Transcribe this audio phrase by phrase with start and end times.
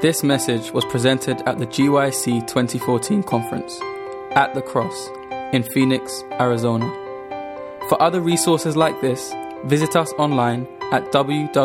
[0.00, 3.78] This message was presented at the GYC 2014 conference
[4.30, 5.10] at the Cross
[5.52, 6.88] in Phoenix, Arizona.
[7.90, 9.34] For other resources like this,
[9.64, 11.60] visit us online at www.gycweb.org.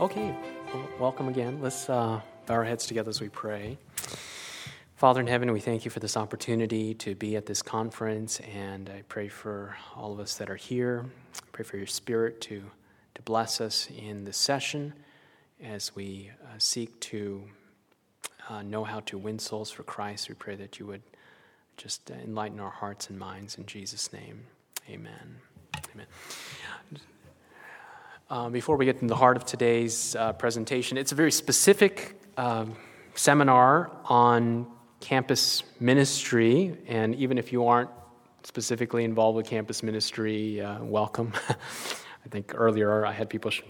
[0.00, 0.36] Okay,
[0.72, 1.60] well, welcome again.
[1.60, 3.78] Let's uh, bow our heads together as we pray.
[4.96, 8.88] Father in heaven, we thank you for this opportunity to be at this conference, and
[8.88, 11.04] I pray for all of us that are here.
[11.36, 12.62] I pray for your spirit to
[13.16, 14.92] to bless us in this session
[15.64, 17.42] as we uh, seek to
[18.50, 20.28] uh, know how to win souls for Christ.
[20.28, 21.00] We pray that you would
[21.78, 24.44] just enlighten our hearts and minds in Jesus' name.
[24.90, 25.36] Amen.
[25.94, 26.06] Amen.
[28.28, 32.20] Uh, before we get into the heart of today's uh, presentation, it's a very specific
[32.36, 32.76] um,
[33.14, 34.66] seminar on
[35.00, 37.90] campus ministry, and even if you aren't
[38.42, 41.32] specifically involved with campus ministry, uh, welcome.
[42.26, 43.62] I think earlier I had people sh-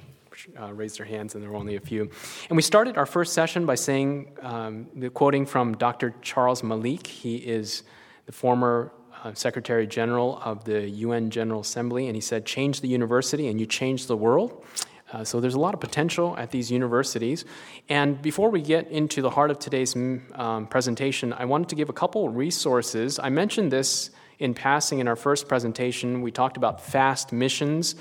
[0.58, 2.10] uh, raise their hands, and there were only a few.
[2.48, 6.14] And we started our first session by saying, um, quoting from Dr.
[6.22, 7.06] Charles Malik.
[7.06, 7.82] He is
[8.24, 12.88] the former uh, Secretary General of the UN General Assembly, and he said, Change the
[12.88, 14.64] university and you change the world.
[15.12, 17.44] Uh, so there's a lot of potential at these universities.
[17.88, 21.74] And before we get into the heart of today's mm, um, presentation, I wanted to
[21.76, 23.20] give a couple resources.
[23.22, 26.22] I mentioned this in passing in our first presentation.
[26.22, 27.94] We talked about fast missions.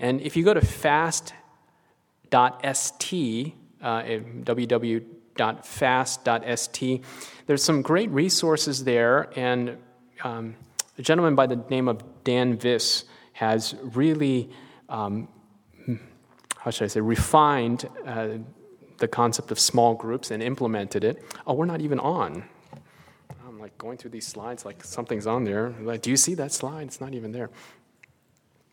[0.00, 1.34] And if you go to fast.st,
[3.82, 5.04] uh, www.fast.st,
[7.46, 9.30] there's some great resources there.
[9.38, 9.76] And
[10.24, 10.56] um,
[10.98, 14.50] a gentleman by the name of Dan Vis has really,
[14.88, 15.28] um,
[16.56, 18.38] how should I say, refined uh,
[18.98, 21.22] the concept of small groups and implemented it.
[21.46, 22.44] Oh, we're not even on.
[23.46, 25.74] I'm like going through these slides like something's on there.
[25.80, 26.86] Like, do you see that slide?
[26.86, 27.50] It's not even there.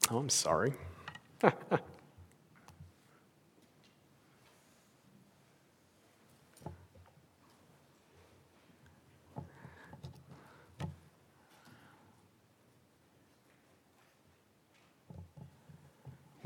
[0.10, 0.74] Oh, I'm sorry.
[1.44, 1.52] We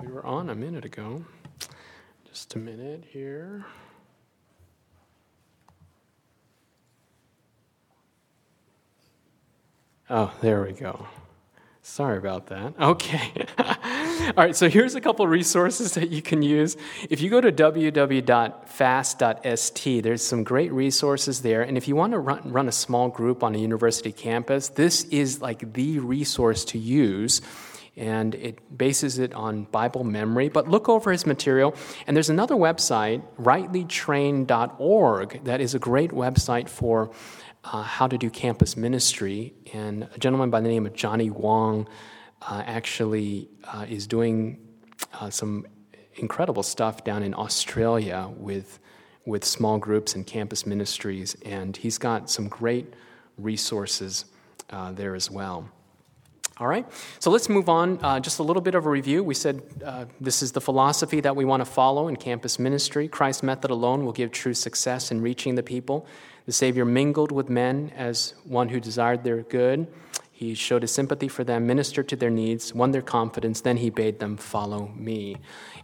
[0.07, 1.23] were on a minute ago.
[2.27, 3.65] Just a minute here.
[10.09, 11.07] Oh, there we go.
[11.91, 12.73] Sorry about that.
[12.81, 13.45] Okay.
[14.37, 16.77] All right, so here's a couple resources that you can use.
[17.09, 21.63] If you go to www.fast.st, there's some great resources there.
[21.63, 25.03] And if you want to run, run a small group on a university campus, this
[25.05, 27.41] is like the resource to use
[27.97, 30.47] and it bases it on Bible memory.
[30.47, 31.75] But look over his material,
[32.07, 37.11] and there's another website, rightlytrained.org, that is a great website for
[37.63, 39.53] uh, how to do campus ministry.
[39.73, 41.87] And a gentleman by the name of Johnny Wong
[42.41, 44.59] uh, actually uh, is doing
[45.13, 45.65] uh, some
[46.15, 48.79] incredible stuff down in Australia with,
[49.25, 51.35] with small groups and campus ministries.
[51.45, 52.93] And he's got some great
[53.37, 54.25] resources
[54.69, 55.69] uh, there as well.
[56.57, 56.85] All right,
[57.17, 57.97] so let's move on.
[58.03, 59.23] Uh, just a little bit of a review.
[59.23, 63.07] We said uh, this is the philosophy that we want to follow in campus ministry.
[63.07, 66.05] Christ's method alone will give true success in reaching the people.
[66.45, 69.87] The Savior mingled with men as one who desired their good.
[70.31, 73.61] He showed his sympathy for them, ministered to their needs, won their confidence.
[73.61, 75.37] Then he bade them follow me.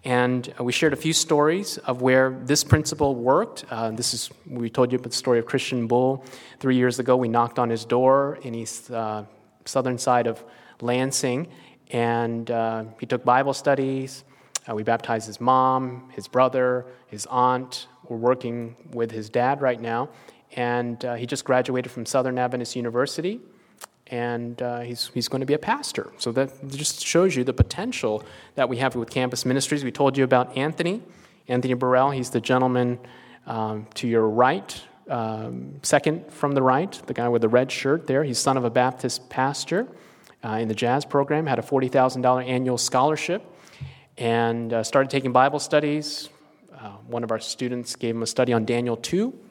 [0.03, 3.65] And uh, we shared a few stories of where this principle worked.
[3.69, 6.25] Uh, this is we told you about the story of Christian Bull.
[6.59, 9.25] Three years ago, we knocked on his door in east uh,
[9.65, 10.43] southern side of
[10.81, 11.49] Lansing,
[11.91, 14.23] and uh, he took Bible studies.
[14.67, 17.87] Uh, we baptized his mom, his brother, his aunt.
[18.09, 20.09] We're working with his dad right now,
[20.55, 23.39] and uh, he just graduated from Southern Adventist University,
[24.07, 26.11] and uh, he's, he's going to be a pastor.
[26.17, 28.23] So that just shows you the potential
[28.55, 29.83] that we have with campus ministries.
[29.83, 31.01] We told you about Anthony,
[31.47, 32.11] Anthony Burrell.
[32.11, 32.99] He's the gentleman
[33.45, 38.07] um, to your right, um, second from the right, the guy with the red shirt
[38.07, 38.23] there.
[38.23, 39.87] He's son of a Baptist pastor
[40.43, 43.43] uh, in the jazz program, had a $40,000 annual scholarship,
[44.17, 46.29] and uh, started taking Bible studies.
[46.73, 49.46] Uh, one of our students gave him a study on Daniel 2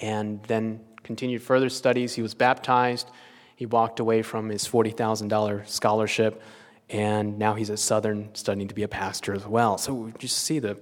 [0.00, 2.14] and then continued further studies.
[2.14, 3.10] He was baptized.
[3.56, 6.42] He walked away from his $40,000 scholarship,
[6.88, 9.78] and now he's at Southern studying to be a pastor as well.
[9.78, 10.80] So we just see the,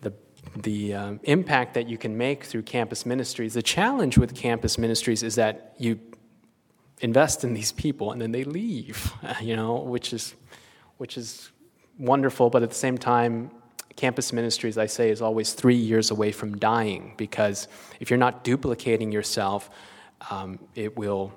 [0.00, 0.12] the,
[0.56, 3.54] the uh, impact that you can make through campus ministries.
[3.54, 6.00] The challenge with campus ministries is that you
[7.00, 10.34] invest in these people and then they leave, you know, which is,
[10.96, 11.50] which is
[11.98, 13.50] wonderful, but at the same time,
[14.00, 17.68] campus ministry, as I say, is always three years away from dying because
[18.00, 19.68] if you're not duplicating yourself,
[20.30, 21.32] um, it will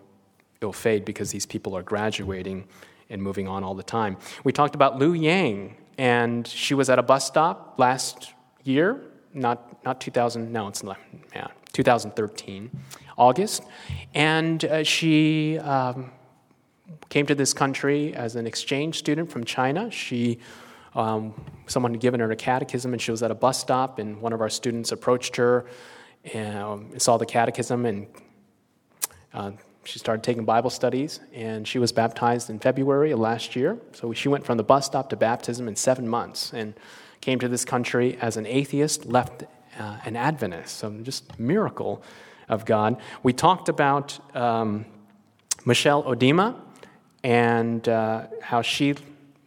[0.61, 2.65] it will fade because these people are graduating
[3.09, 4.15] and moving on all the time.
[4.45, 8.33] We talked about Liu Yang and she was at a bus stop last
[8.63, 9.01] year,
[9.33, 10.83] not, not 2000, no, it's
[11.35, 12.71] yeah, 2013,
[13.17, 13.63] August,
[14.13, 16.11] and uh, she um,
[17.09, 19.91] came to this country as an exchange student from China.
[19.91, 20.39] She
[20.95, 21.33] um,
[21.67, 24.33] someone had given her a catechism, and she was at a bus stop, and one
[24.33, 25.65] of our students approached her
[26.33, 28.07] and um, saw the catechism, and
[29.33, 29.51] uh,
[29.83, 33.77] she started taking Bible studies, and she was baptized in February of last year.
[33.91, 36.73] So she went from the bus stop to baptism in seven months, and
[37.19, 39.43] came to this country as an atheist, left
[39.79, 40.77] uh, an Adventist.
[40.77, 42.03] So just miracle
[42.49, 42.97] of God.
[43.23, 44.85] We talked about um,
[45.65, 46.59] Michelle Odima
[47.23, 48.95] and uh, how she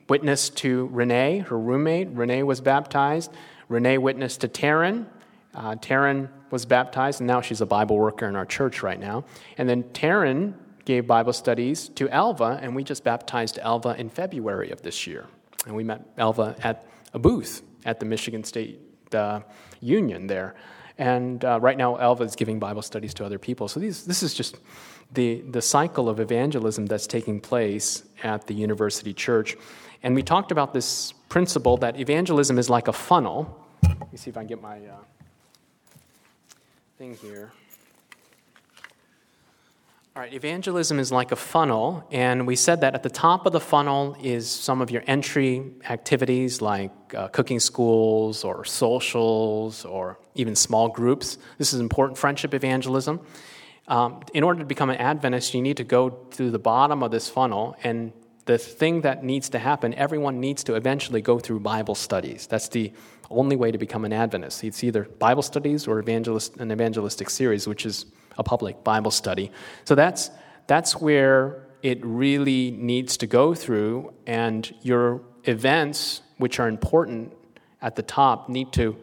[0.09, 2.09] witnessed to Renee, her roommate.
[2.09, 3.33] Renee was baptized.
[3.69, 5.07] Renee witnessed to Taryn.
[5.55, 9.25] Uh, Taryn was baptized, and now she's a Bible worker in our church right now.
[9.59, 10.55] And then Taryn
[10.85, 15.27] gave Bible studies to Alva, and we just baptized Alva in February of this year.
[15.67, 18.81] And we met Alva at a booth at the Michigan State
[19.13, 19.41] uh,
[19.81, 20.55] Union there.
[20.99, 23.69] And uh, right now, Alva is giving Bible studies to other people.
[23.69, 24.57] So these, this is just
[25.13, 29.57] the, the cycle of evangelism that's taking place at the university church.
[30.03, 33.67] And we talked about this principle that evangelism is like a funnel.
[33.83, 34.97] Let me see if I can get my uh,
[36.99, 37.53] thing here.
[40.17, 43.53] All right, evangelism is like a funnel, and we said that at the top of
[43.53, 50.19] the funnel is some of your entry activities like uh, cooking schools or socials or
[50.35, 51.37] even small groups.
[51.59, 53.21] This is important friendship evangelism.
[53.89, 57.11] Um, in order to become an Adventist, you need to go through the bottom of
[57.11, 58.11] this funnel, and
[58.47, 62.47] the thing that needs to happen, everyone needs to eventually go through Bible studies.
[62.47, 62.93] That's the
[63.29, 64.63] only way to become an Adventist.
[64.65, 68.07] It's either Bible studies or evangelist, an evangelistic series, which is
[68.39, 69.51] a public Bible study.
[69.85, 70.31] So that's,
[70.69, 77.33] that's where it really needs to go through, and your events, which are important
[77.83, 78.97] at the top, need to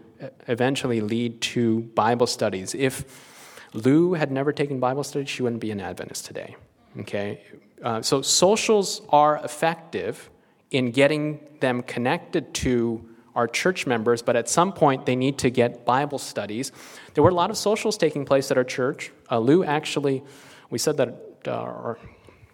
[0.48, 2.74] eventually lead to Bible studies.
[2.74, 6.56] If Lou had never taken Bible studies, she wouldn't be an Adventist today.
[7.00, 7.42] Okay?
[7.84, 10.30] Uh, so socials are effective
[10.72, 15.50] in getting them connected to our church members, but at some point they need to
[15.50, 16.72] get Bible studies.
[17.14, 19.12] There were a lot of socials taking place at our church.
[19.30, 20.24] Uh, Lou actually,
[20.70, 21.10] we said that,
[21.48, 21.98] uh, our,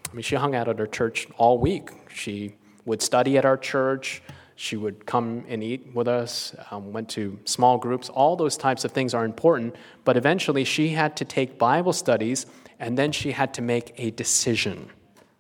[0.10, 1.92] I mean, she hung out at our church all week.
[2.14, 2.56] She
[2.86, 4.22] would study at our church.
[4.56, 8.10] She would come and eat with us, um, went to small groups.
[8.10, 12.46] All those types of things are important, but eventually she had to take Bible studies
[12.80, 14.90] and then she had to make a decision.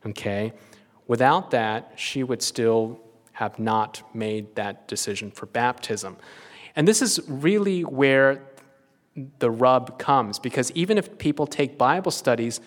[0.05, 0.53] Okay?
[1.07, 2.99] Without that, she would still
[3.33, 6.17] have not made that decision for baptism.
[6.75, 8.43] And this is really where
[9.39, 12.61] the rub comes because even if people take Bible studies,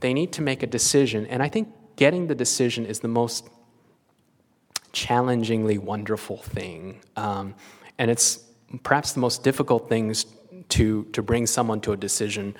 [0.00, 1.26] they need to make a decision.
[1.26, 3.48] And I think getting the decision is the most
[4.92, 7.00] challengingly wonderful thing.
[7.16, 7.54] Um,
[7.98, 8.44] and it's
[8.82, 10.26] perhaps the most difficult things
[10.70, 12.56] to, to bring someone to a decision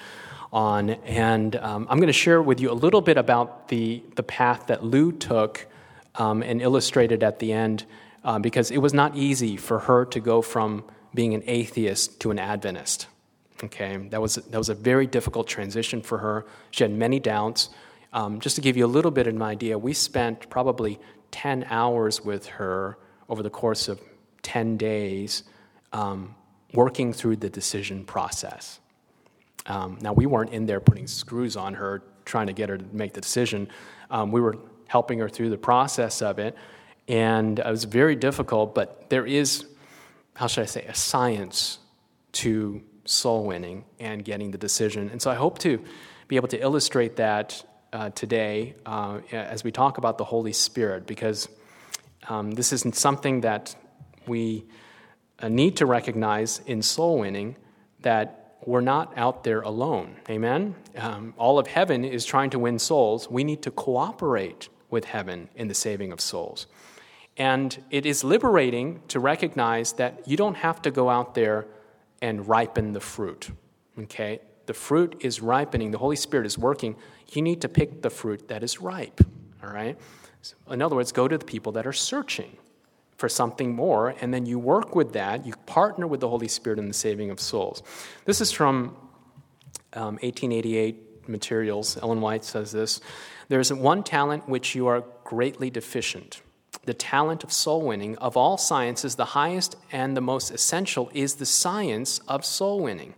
[0.53, 0.91] on.
[0.91, 4.69] And um, I'm going to share with you a little bit about the, the path
[4.69, 5.67] that Lou took
[6.15, 7.85] um, and illustrated at the end
[8.25, 10.85] uh, because it was not easy for her to go from
[11.15, 13.07] being an atheist to an Adventist.
[13.65, 16.47] Okay, that was, that was a very difficult transition for her.
[16.71, 17.71] She had many doubts.
[18.13, 20.99] Um, just to give you a little bit of an idea, we spent probably
[21.31, 24.01] 10 hours with her over the course of
[24.43, 25.43] 10 days
[25.93, 26.35] um,
[26.73, 28.81] working through the decision process.
[29.69, 32.85] Um, now, we weren't in there putting screws on her, trying to get her to
[32.93, 33.69] make the decision.
[34.11, 34.57] Um, we were
[34.89, 36.57] helping her through the process of it,
[37.07, 39.67] and it was very difficult, but there is,
[40.35, 41.79] how should I say, a science
[42.33, 45.09] to soul winning and getting the decision.
[45.11, 45.83] And so I hope to
[46.29, 51.07] be able to illustrate that uh, today uh, as we talk about the Holy Spirit,
[51.07, 51.49] because
[52.29, 53.75] um, this isn't something that
[54.27, 54.67] we
[55.39, 57.57] uh, need to recognize in soul winning
[58.01, 60.17] that we're not out there alone.
[60.29, 60.75] Amen?
[60.95, 63.31] Um, all of heaven is trying to win souls.
[63.31, 66.67] We need to cooperate with heaven in the saving of souls.
[67.39, 71.67] And it is liberating to recognize that you don't have to go out there
[72.21, 73.51] and ripen the fruit.
[73.99, 74.41] Okay?
[74.67, 76.95] The fruit is ripening, the Holy Spirit is working
[77.33, 79.21] you need to pick the fruit that is ripe.
[79.63, 79.99] All right?
[80.43, 82.57] So in other words, go to the people that are searching
[83.19, 85.45] for something more, and then you work with that.
[85.45, 87.83] You partner with the Holy Spirit in the saving of souls.
[88.25, 88.97] This is from
[89.93, 91.99] um, 1888 materials.
[92.01, 93.01] Ellen White says this
[93.49, 96.41] There is one talent which you are greatly deficient.
[96.85, 98.17] The talent of soul winning.
[98.19, 103.15] Of all sciences, the highest and the most essential is the science of soul winning.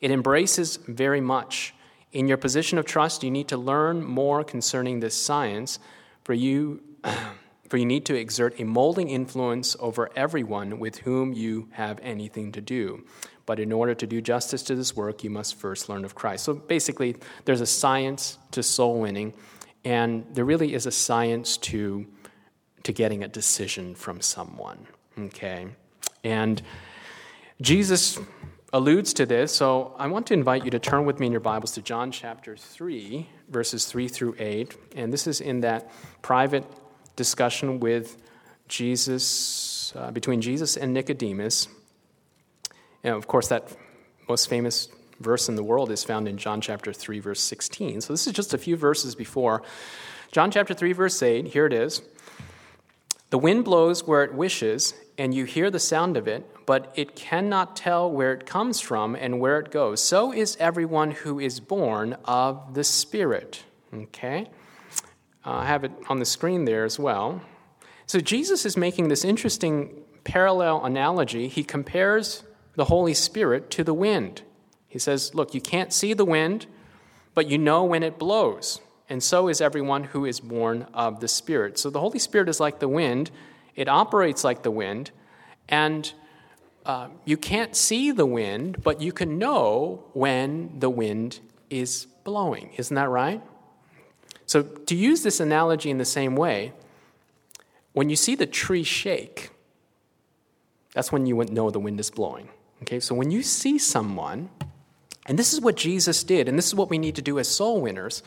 [0.00, 1.72] It embraces very much.
[2.12, 5.78] In your position of trust, you need to learn more concerning this science,
[6.24, 6.82] for you,
[7.68, 12.52] For you need to exert a molding influence over everyone with whom you have anything
[12.52, 13.04] to do.
[13.44, 16.44] But in order to do justice to this work, you must first learn of Christ.
[16.44, 19.34] So basically, there's a science to soul winning,
[19.84, 22.06] and there really is a science to,
[22.82, 24.86] to getting a decision from someone.
[25.18, 25.68] Okay?
[26.24, 26.60] And
[27.60, 28.18] Jesus
[28.72, 31.40] alludes to this, so I want to invite you to turn with me in your
[31.40, 34.76] Bibles to John chapter 3, verses 3 through 8.
[34.96, 36.64] And this is in that private
[37.16, 38.16] discussion with
[38.68, 41.68] Jesus, uh, between Jesus and Nicodemus.
[43.02, 43.74] And of course, that
[44.28, 44.88] most famous
[45.20, 48.02] verse in the world is found in John chapter 3, verse 16.
[48.02, 49.62] So this is just a few verses before.
[50.32, 52.02] John chapter 3, verse 8, here it is.
[53.30, 57.16] The wind blows where it wishes, and you hear the sound of it, but it
[57.16, 60.02] cannot tell where it comes from and where it goes.
[60.02, 63.64] So is everyone who is born of the Spirit.
[63.92, 64.48] Okay?
[65.46, 67.40] Uh, I have it on the screen there as well.
[68.06, 71.48] So Jesus is making this interesting parallel analogy.
[71.48, 72.42] He compares
[72.74, 74.42] the Holy Spirit to the wind.
[74.88, 76.66] He says, Look, you can't see the wind,
[77.34, 81.28] but you know when it blows and so is everyone who is born of the
[81.28, 81.78] Spirit.
[81.78, 83.30] So the Holy Spirit is like the wind,
[83.74, 85.10] it operates like the wind,
[85.68, 86.12] and
[86.84, 92.72] uh, you can't see the wind, but you can know when the wind is blowing.
[92.76, 93.42] Isn't that right?
[94.56, 96.72] So, to use this analogy in the same way,
[97.92, 99.50] when you see the tree shake,
[100.94, 102.48] that's when you know the wind is blowing.
[102.80, 104.48] Okay, so when you see someone,
[105.26, 107.48] and this is what Jesus did, and this is what we need to do as
[107.48, 108.22] soul winners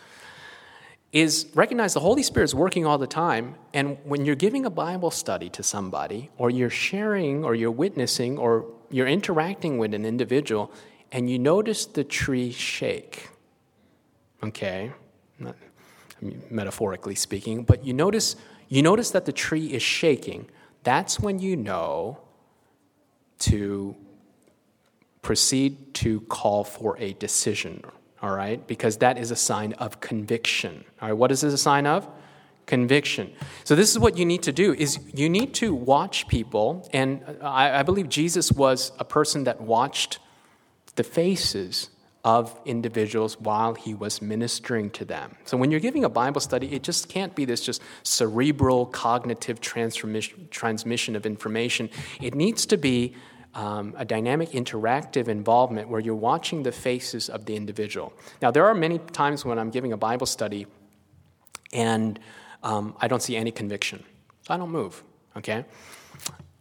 [1.12, 3.56] is recognize the Holy Spirit is working all the time.
[3.74, 8.38] And when you're giving a Bible study to somebody, or you're sharing, or you're witnessing,
[8.38, 10.72] or you're interacting with an individual,
[11.12, 13.30] and you notice the tree shake,
[14.44, 14.92] okay,
[16.22, 18.36] I mean, metaphorically speaking, but you notice,
[18.68, 20.50] you notice that the tree is shaking,
[20.84, 22.20] that's when you know
[23.40, 23.96] to
[25.22, 27.84] proceed to call for a decision
[28.22, 28.66] all right?
[28.68, 30.84] Because that is a sign of conviction.
[31.02, 32.08] All right, what is this a sign of?
[32.66, 33.34] Conviction.
[33.64, 37.24] So this is what you need to do is you need to watch people, and
[37.42, 40.20] I, I believe Jesus was a person that watched
[40.96, 41.90] the faces
[42.38, 45.28] of individuals while he was ministering to them.
[45.46, 49.58] So when you're giving a Bible study, it just can't be this just cerebral cognitive
[49.62, 51.90] transmission of information.
[52.22, 53.16] It needs to be
[53.56, 58.14] um, a dynamic interactive involvement where you're watching the faces of the individual.
[58.44, 60.68] Now, there are many times when I'm giving a Bible study
[61.74, 62.20] and
[62.62, 64.04] um, I don't see any conviction,
[64.44, 65.04] so I don't move,
[65.36, 65.66] okay?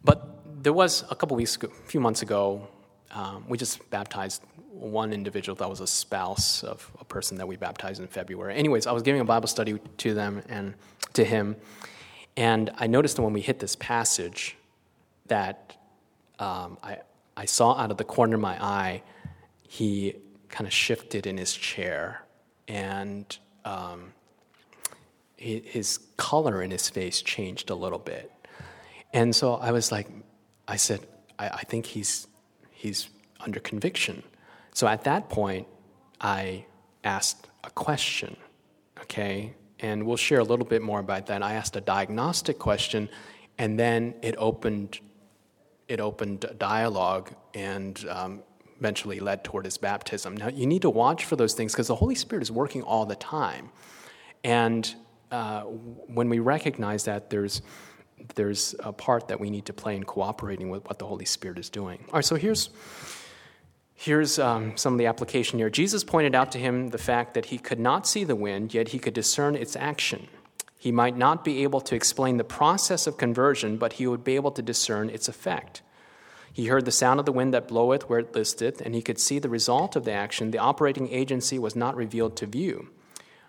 [0.02, 0.18] But
[0.62, 2.68] there was a couple weeks ago, a few months ago,
[3.10, 4.42] um, we just baptized
[4.78, 8.54] one individual that was a spouse of a person that we baptized in February.
[8.54, 10.74] Anyways, I was giving a Bible study to them and
[11.14, 11.56] to him,
[12.36, 14.56] and I noticed that when we hit this passage
[15.26, 15.76] that
[16.38, 16.98] um, I,
[17.36, 19.02] I saw out of the corner of my eye,
[19.68, 20.14] he
[20.48, 22.24] kind of shifted in his chair,
[22.68, 24.12] and um,
[25.36, 28.32] his color in his face changed a little bit.
[29.12, 30.08] And so I was like,
[30.66, 31.00] I said,
[31.38, 32.26] I, I think he's,
[32.70, 33.08] he's
[33.40, 34.22] under conviction.
[34.78, 35.66] So at that point,
[36.20, 36.64] I
[37.02, 38.36] asked a question,
[39.00, 39.56] okay?
[39.80, 41.42] And we'll share a little bit more about that.
[41.42, 43.08] I asked a diagnostic question,
[43.58, 45.00] and then it opened
[45.88, 48.44] it opened a dialogue and um,
[48.78, 50.36] eventually led toward his baptism.
[50.36, 53.04] Now, you need to watch for those things because the Holy Spirit is working all
[53.04, 53.70] the time.
[54.44, 54.94] And
[55.32, 57.62] uh, when we recognize that, there's,
[58.36, 61.58] there's a part that we need to play in cooperating with what the Holy Spirit
[61.58, 62.04] is doing.
[62.10, 62.70] All right, so here's,
[63.98, 65.68] here's um, some of the application here.
[65.68, 68.88] Jesus pointed out to him the fact that he could not see the wind, yet
[68.88, 70.28] he could discern its action.
[70.78, 74.36] He might not be able to explain the process of conversion, but he would be
[74.36, 75.82] able to discern its effect.
[76.52, 79.18] He heard the sound of the wind that bloweth where it listeth, and he could
[79.18, 80.52] see the result of the action.
[80.52, 82.90] The operating agency was not revealed to view.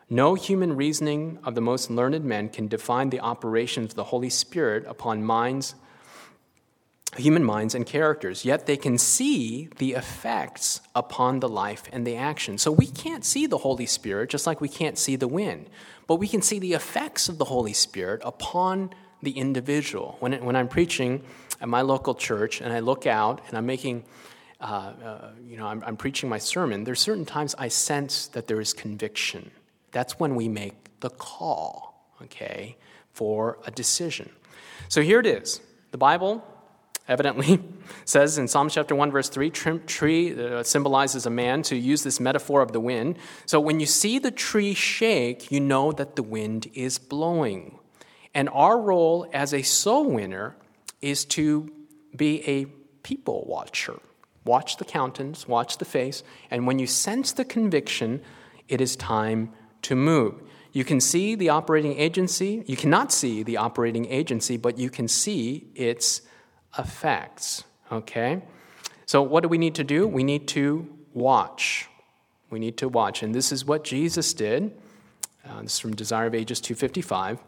[0.09, 4.31] No human reasoning of the most learned men can define the operations of the Holy
[4.31, 5.75] Spirit upon minds,
[7.17, 12.15] human minds and characters, yet they can see the effects upon the life and the
[12.15, 12.57] action.
[12.57, 15.69] So we can't see the Holy Spirit just like we can't see the wind
[16.09, 18.89] but we can see the effects of the Holy Spirit upon
[19.21, 20.17] the individual.
[20.19, 21.21] When, it, when I'm preaching
[21.61, 24.05] at my local church and I look out and I'm making,
[24.59, 24.63] uh,
[25.05, 28.59] uh, you know, I'm, I'm preaching my sermon, there's certain times I sense that there
[28.59, 29.51] is conviction.
[29.91, 32.75] That's when we make the call, okay,
[33.13, 34.31] for a decision.
[34.87, 35.61] So here it is.
[35.91, 36.43] The Bible
[37.09, 37.61] evidently
[38.05, 42.19] says in Psalm chapter 1, verse 3, tree uh, symbolizes a man, to use this
[42.19, 43.17] metaphor of the wind.
[43.45, 47.79] So when you see the tree shake, you know that the wind is blowing.
[48.33, 50.55] And our role as a soul winner
[51.01, 51.69] is to
[52.15, 52.65] be a
[53.03, 53.99] people watcher.
[54.45, 58.21] Watch the countenance, watch the face, and when you sense the conviction,
[58.67, 59.51] it is time
[59.81, 60.41] to move.
[60.71, 62.63] You can see the operating agency.
[62.67, 66.21] You cannot see the operating agency, but you can see its
[66.77, 67.63] effects.
[67.91, 68.41] Okay?
[69.05, 70.07] So, what do we need to do?
[70.07, 71.89] We need to watch.
[72.49, 73.23] We need to watch.
[73.23, 74.71] And this is what Jesus did.
[75.47, 77.39] Uh, this is from Desire of Ages 255.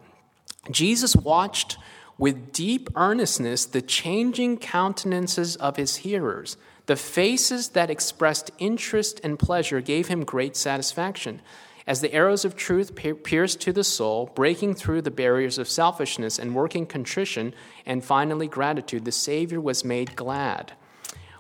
[0.69, 1.77] Jesus watched
[2.17, 6.57] with deep earnestness the changing countenances of his hearers.
[6.85, 11.41] The faces that expressed interest and pleasure gave him great satisfaction.
[11.87, 16.37] As the arrows of truth pierced to the soul, breaking through the barriers of selfishness
[16.37, 17.53] and working contrition
[17.85, 20.73] and finally gratitude, the Savior was made glad.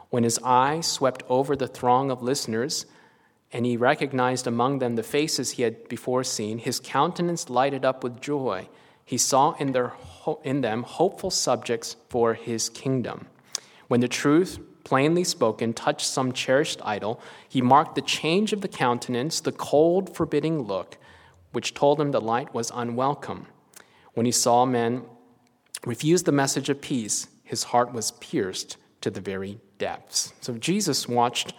[0.09, 2.85] When his eye swept over the throng of listeners,
[3.53, 8.03] and he recognized among them the faces he had before seen, his countenance lighted up
[8.03, 8.67] with joy.
[9.03, 9.93] He saw in, their,
[10.43, 13.27] in them hopeful subjects for his kingdom.
[13.89, 18.67] When the truth, plainly spoken, touched some cherished idol, he marked the change of the
[18.67, 20.97] countenance, the cold, forbidding look,
[21.51, 23.47] which told him the light was unwelcome.
[24.13, 25.03] When he saw men
[25.85, 30.33] refuse the message of peace, his heart was pierced to the very depths.
[30.41, 31.53] So Jesus watched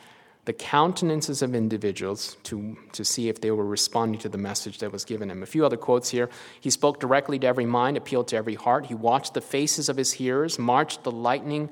[0.45, 4.91] the countenances of individuals to, to see if they were responding to the message that
[4.91, 5.43] was given him.
[5.43, 6.29] A few other quotes here.
[6.61, 8.87] He spoke directly to every mind, appealed to every heart.
[8.87, 11.71] He watched the faces of his hearers, marched the lightning,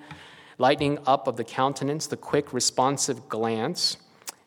[0.60, 3.96] lightning up of the countenance, the quick, responsive glance,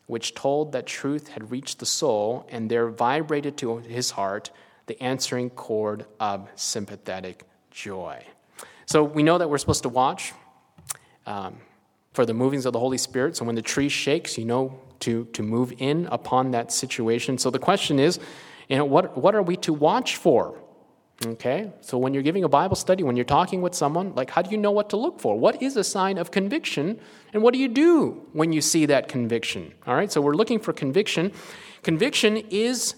[0.05, 4.51] which told that truth had reached the soul, and there vibrated to his heart
[4.85, 8.23] the answering chord of sympathetic joy.
[8.85, 10.33] So we know that we're supposed to watch.
[11.25, 11.57] Um,
[12.13, 13.35] for the movings of the Holy Spirit.
[13.35, 17.37] So when the tree shakes, you know to, to move in upon that situation.
[17.37, 18.19] So the question is,
[18.69, 20.57] you know, what, what are we to watch for?
[21.25, 24.41] Okay, so when you're giving a Bible study, when you're talking with someone, like how
[24.41, 25.37] do you know what to look for?
[25.37, 26.99] What is a sign of conviction?
[27.33, 29.73] And what do you do when you see that conviction?
[29.87, 31.31] All right, so we're looking for conviction.
[31.81, 32.95] Conviction is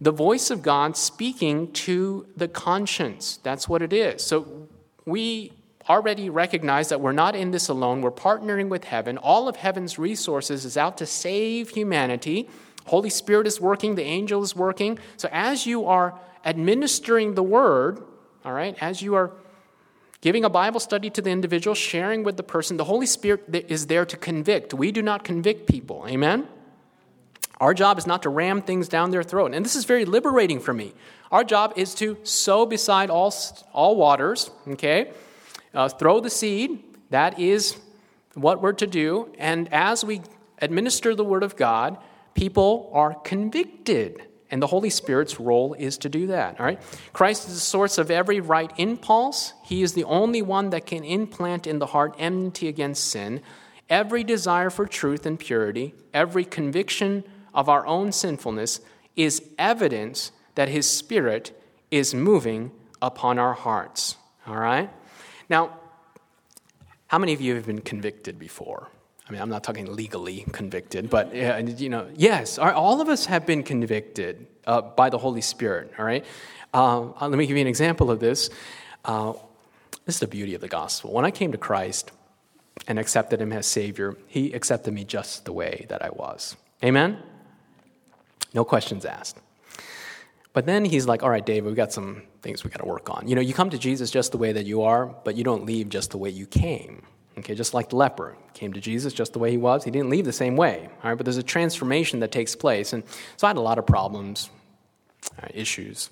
[0.00, 3.38] the voice of God speaking to the conscience.
[3.42, 4.24] That's what it is.
[4.24, 4.68] So
[5.04, 5.52] we
[5.88, 8.02] already recognize that we're not in this alone.
[8.02, 9.18] We're partnering with heaven.
[9.18, 12.48] All of heaven's resources is out to save humanity.
[12.86, 14.98] Holy Spirit is working, the angel is working.
[15.16, 18.02] So as you are administering the word,
[18.44, 19.32] all right, as you are
[20.20, 23.86] giving a Bible study to the individual, sharing with the person, the Holy Spirit is
[23.86, 24.74] there to convict.
[24.74, 26.04] We do not convict people.
[26.08, 26.48] Amen?
[27.60, 29.52] Our job is not to ram things down their throat.
[29.52, 30.92] And this is very liberating for me.
[31.30, 33.34] Our job is to sow beside all,
[33.72, 35.12] all waters, okay?
[35.74, 36.82] uh, throw the seed.
[37.10, 37.76] That is
[38.34, 39.32] what we're to do.
[39.38, 40.22] And as we
[40.60, 41.98] administer the Word of God,
[42.34, 44.22] people are convicted.
[44.50, 46.58] And the Holy Spirit's role is to do that.
[46.58, 46.80] All right?
[47.12, 49.52] Christ is the source of every right impulse.
[49.64, 53.42] He is the only one that can implant in the heart enmity against sin,
[53.90, 58.80] every desire for truth and purity, every conviction of our own sinfulness
[59.16, 61.52] is evidence that His Spirit
[61.90, 62.70] is moving
[63.02, 64.16] upon our hearts.
[64.46, 64.90] All right?
[65.48, 65.78] Now,
[67.08, 68.88] how many of you have been convicted before?
[69.28, 73.44] I mean, I'm not talking legally convicted, but you know, yes, all of us have
[73.44, 75.92] been convicted uh, by the Holy Spirit.
[75.98, 76.24] All right.
[76.72, 78.48] Uh, let me give you an example of this.
[79.04, 79.34] Uh,
[80.06, 81.12] this is the beauty of the gospel.
[81.12, 82.10] When I came to Christ
[82.86, 86.56] and accepted Him as Savior, He accepted me just the way that I was.
[86.82, 87.18] Amen.
[88.54, 89.38] No questions asked.
[90.54, 93.10] But then He's like, "All right, David, we've got some things we got to work
[93.10, 93.28] on.
[93.28, 95.66] You know, you come to Jesus just the way that you are, but you don't
[95.66, 97.02] leave just the way you came.
[97.38, 100.10] Okay, just like the leper came to Jesus just the way he was, he didn't
[100.10, 100.88] leave the same way.
[101.02, 103.04] All right, but there's a transformation that takes place, and
[103.36, 104.50] so I had a lot of problems,
[105.40, 106.10] uh, issues,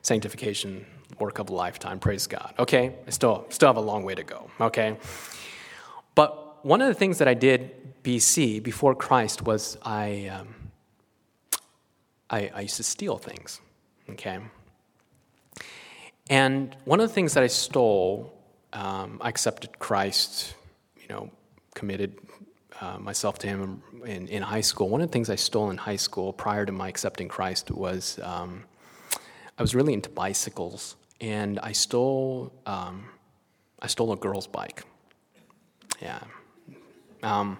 [0.00, 0.86] sanctification,
[1.18, 1.98] work of a lifetime.
[1.98, 2.54] Praise God.
[2.58, 4.50] Okay, I still still have a long way to go.
[4.58, 4.96] Okay,
[6.14, 10.54] but one of the things that I did BC before Christ was I um,
[12.30, 13.60] I, I used to steal things.
[14.10, 14.38] Okay,
[16.30, 18.33] and one of the things that I stole,
[18.74, 20.54] um, I accepted Christ,
[21.00, 21.30] you know,
[21.74, 22.18] committed
[22.80, 24.88] uh, myself to Him in, in, high school.
[24.88, 28.18] One of the things I stole in high school prior to my accepting Christ was
[28.22, 28.64] um,
[29.56, 33.04] I was really into bicycles, and I stole um,
[33.80, 34.84] I stole a girl's bike.
[36.02, 36.20] Yeah.
[37.22, 37.58] Um,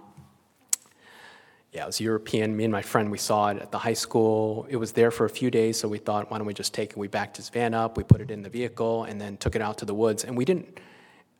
[1.72, 2.56] yeah, it was European.
[2.56, 4.66] Me and my friend, we saw it at the high school.
[4.70, 6.90] It was there for a few days, so we thought, why don't we just take
[6.90, 6.96] it?
[6.96, 9.62] We backed his van up, we put it in the vehicle, and then took it
[9.62, 10.22] out to the woods.
[10.24, 10.78] And we didn't,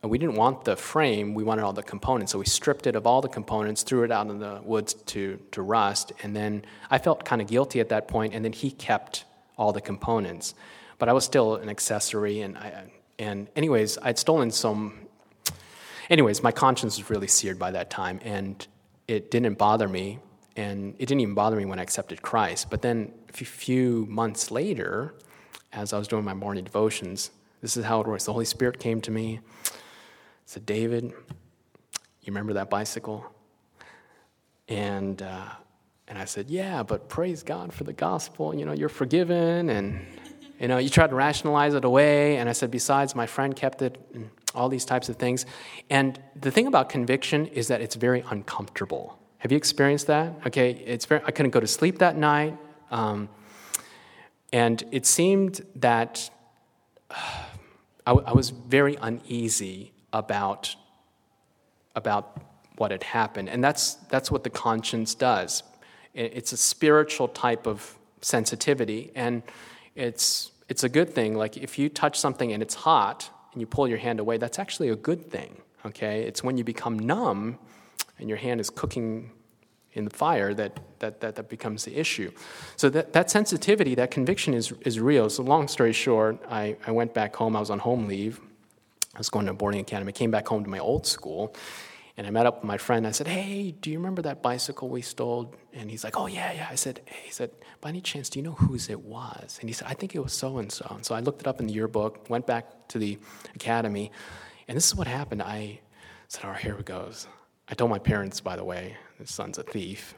[0.08, 2.32] we didn't want the frame, we wanted all the components.
[2.32, 5.38] So we stripped it of all the components, threw it out in the woods to,
[5.52, 6.12] to rust.
[6.22, 9.24] And then I felt kind of guilty at that point, and then he kept
[9.56, 10.54] all the components.
[10.98, 12.40] but I was still an accessory.
[12.40, 12.84] And, I,
[13.18, 15.00] and anyways, I'd stolen some.
[16.10, 18.66] Anyways, my conscience was really seared by that time, and
[19.08, 20.18] it didn't bother me.
[20.56, 22.70] And it didn't even bother me when I accepted Christ.
[22.70, 25.14] But then a few months later,
[25.72, 28.24] as I was doing my morning devotions, this is how it works.
[28.24, 29.40] The Holy Spirit came to me,
[30.54, 33.26] said, David, you remember that bicycle?
[34.68, 35.48] And, uh,
[36.06, 38.54] and I said, Yeah, but praise God for the gospel.
[38.54, 39.68] You know, you're forgiven.
[39.68, 40.06] And,
[40.60, 42.36] you know, you tried to rationalize it away.
[42.36, 45.44] And I said, Besides, my friend kept it, and all these types of things.
[45.90, 49.18] And the thing about conviction is that it's very uncomfortable.
[49.38, 50.34] Have you experienced that?
[50.46, 52.56] Okay, it's very, I couldn't go to sleep that night.
[52.92, 53.28] Um,
[54.52, 56.30] and it seemed that
[57.10, 57.16] uh,
[58.06, 60.74] I, I was very uneasy about,
[61.94, 62.40] about
[62.76, 63.50] what had happened.
[63.50, 65.62] And that's, that's what the conscience does.
[66.14, 69.42] It's a spiritual type of sensitivity, and
[69.96, 71.34] it's, it's a good thing.
[71.34, 74.58] Like if you touch something and it's hot and you pull your hand away, that's
[74.58, 76.22] actually a good thing, okay?
[76.22, 77.58] It's when you become numb
[78.18, 79.32] and your hand is cooking
[79.92, 82.30] in the fire that, that, that, that becomes the issue.
[82.76, 85.28] So that, that sensitivity, that conviction is, is real.
[85.30, 87.56] So long story short, I, I went back home.
[87.56, 88.40] I was on home leave.
[89.14, 90.12] I was going to a boarding academy.
[90.12, 91.54] Came back home to my old school,
[92.16, 93.06] and I met up with my friend.
[93.06, 96.52] I said, "Hey, do you remember that bicycle we stole?" And he's like, "Oh yeah,
[96.52, 97.50] yeah." I said, hey, "He said,
[97.80, 100.20] by any chance, do you know whose it was?" And he said, "I think it
[100.20, 102.88] was so and so." And so I looked it up in the yearbook, went back
[102.88, 103.18] to the
[103.54, 104.10] academy,
[104.68, 105.42] and this is what happened.
[105.42, 105.80] I
[106.28, 107.28] said, "All right, here it goes."
[107.68, 110.14] I told my parents, by the way, his son's a thief,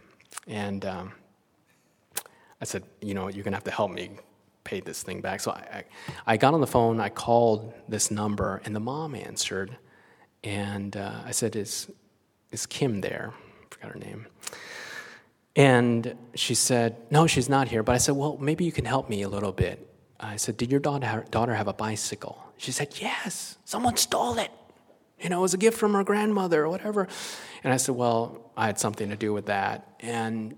[0.47, 1.13] and um,
[2.61, 4.11] I said, "You know, you're gonna have to help me
[4.66, 5.85] pay this thing back." So I, I,
[6.35, 7.00] I got on the phone.
[7.00, 9.79] I called this number, and the mom answered
[10.46, 11.90] and uh, I said, is,
[12.52, 13.35] is Kim there?
[13.35, 14.26] I forgot her name.
[15.57, 17.83] And she said, No, she's not here.
[17.83, 19.90] But I said, Well, maybe you can help me a little bit.
[20.20, 22.38] I said, Did your daughter, daughter have a bicycle?
[22.59, 24.52] She said, Yes, someone stole it.
[25.18, 27.09] You know, it was a gift from her grandmother or whatever.
[27.64, 29.96] And I said, Well, I had something to do with that.
[30.00, 30.57] And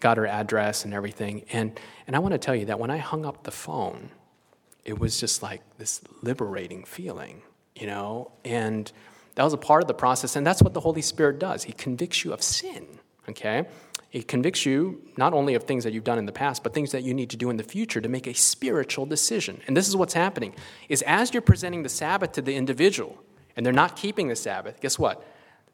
[0.00, 1.44] got her address and everything.
[1.52, 4.10] And, and I want to tell you that when I hung up the phone,
[4.84, 7.42] it was just like this liberating feeling,
[7.74, 8.32] you know?
[8.44, 8.90] And
[9.34, 11.64] that was a part of the process, and that's what the Holy Spirit does.
[11.64, 12.86] He convicts you of sin,
[13.28, 13.66] okay?
[14.10, 16.92] He convicts you not only of things that you've done in the past, but things
[16.92, 19.60] that you need to do in the future to make a spiritual decision.
[19.66, 20.54] And this is what's happening
[20.88, 23.22] is as you're presenting the Sabbath to the individual
[23.54, 25.22] and they're not keeping the Sabbath, guess what?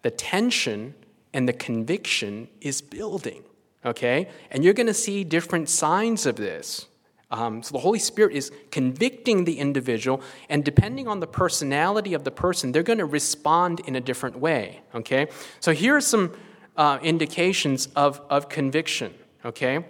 [0.02, 0.94] The tension
[1.32, 3.44] and the conviction is building,
[3.84, 4.28] okay?
[4.50, 6.86] And you're going to see different signs of this.
[7.30, 12.22] Um, so the Holy Spirit is convicting the individual, and depending on the personality of
[12.22, 14.80] the person, they're going to respond in a different way.
[14.94, 15.28] Okay?
[15.60, 16.32] So here are some
[16.76, 19.14] uh, indications of, of conviction.
[19.44, 19.84] Okay?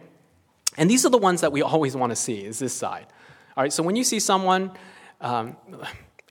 [0.77, 3.07] And these are the ones that we always want to see, is this side.
[3.57, 4.73] All right, so when you see someone,
[5.21, 5.57] um,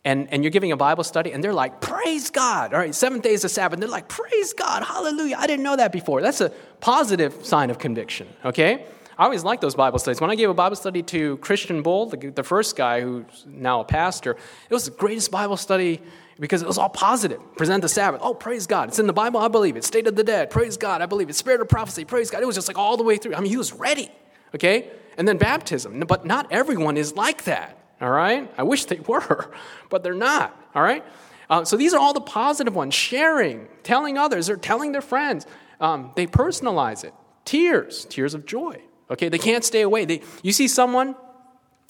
[0.05, 2.73] and, and you're giving a Bible study, and they're like, Praise God.
[2.73, 3.79] All right, seventh day is the Sabbath.
[3.79, 4.83] They're like, Praise God.
[4.83, 5.37] Hallelujah.
[5.39, 6.21] I didn't know that before.
[6.21, 6.49] That's a
[6.81, 8.85] positive sign of conviction, okay?
[9.17, 10.19] I always liked those Bible studies.
[10.19, 13.81] When I gave a Bible study to Christian Bull, the, the first guy who's now
[13.81, 16.01] a pastor, it was the greatest Bible study
[16.39, 17.39] because it was all positive.
[17.55, 18.21] Present the Sabbath.
[18.23, 18.89] Oh, praise God.
[18.89, 19.39] It's in the Bible.
[19.39, 19.83] I believe it.
[19.83, 20.49] State of the dead.
[20.49, 21.01] Praise God.
[21.01, 21.35] I believe it.
[21.35, 22.05] Spirit of prophecy.
[22.05, 22.41] Praise God.
[22.41, 23.35] It was just like all the way through.
[23.35, 24.11] I mean, he was ready.
[24.55, 24.89] Okay?
[25.15, 25.99] And then baptism.
[26.01, 27.77] But not everyone is like that.
[28.03, 28.53] All right?
[28.57, 29.51] I wish they were,
[29.89, 30.55] but they're not.
[30.75, 31.03] All right?
[31.49, 35.47] Uh, so these are all the positive ones sharing, telling others, or telling their friends.
[35.79, 37.13] Um, they personalize it.
[37.45, 38.81] Tears, tears of joy.
[39.09, 40.05] Okay, they can't stay away.
[40.05, 41.15] They, you see someone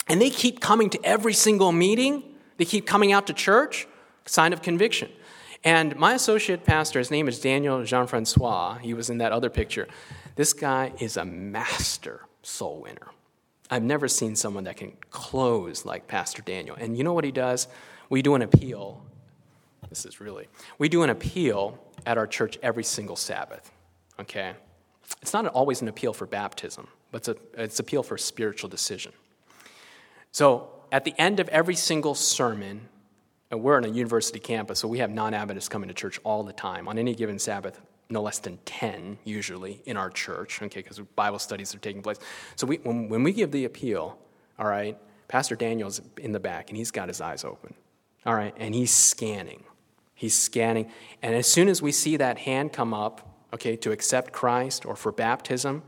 [0.08, 2.24] and they keep coming to every single meeting,
[2.58, 3.88] they keep coming out to church,
[4.26, 5.10] sign of conviction.
[5.64, 9.50] And my associate pastor, his name is Daniel Jean Francois, he was in that other
[9.50, 9.88] picture.
[10.36, 13.08] This guy is a master soul winner.
[13.70, 16.76] I've never seen someone that can close like Pastor Daniel.
[16.80, 17.68] And you know what he does?
[18.10, 19.04] We do an appeal.
[19.90, 20.48] This is really,
[20.78, 23.72] we do an appeal at our church every single Sabbath.
[24.20, 24.54] Okay?
[25.22, 28.70] It's not always an appeal for baptism but it's, a, it's an appeal for spiritual
[28.70, 29.14] decision.
[30.32, 32.90] So at the end of every single sermon,
[33.52, 36.44] and we're on a university campus, so we have non Adventists coming to church all
[36.44, 36.88] the time.
[36.88, 37.80] On any given Sabbath,
[38.14, 42.18] no less than 10 usually in our church, okay, because Bible studies are taking place.
[42.56, 44.18] So we, when, when we give the appeal,
[44.58, 44.98] all right,
[45.28, 47.74] Pastor Daniel's in the back and he's got his eyes open,
[48.26, 49.64] all right, and he's scanning.
[50.14, 50.90] He's scanning.
[51.22, 54.96] And as soon as we see that hand come up, okay, to accept Christ or
[54.96, 55.84] for baptism,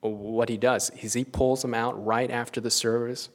[0.00, 3.30] what he does is he pulls them out right after the service,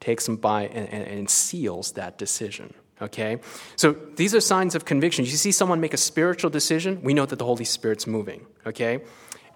[0.00, 2.72] takes them by, and, and, and seals that decision.
[3.00, 3.38] Okay?
[3.76, 5.24] So these are signs of conviction.
[5.24, 8.46] You see someone make a spiritual decision, we know that the Holy Spirit's moving.
[8.66, 9.00] Okay?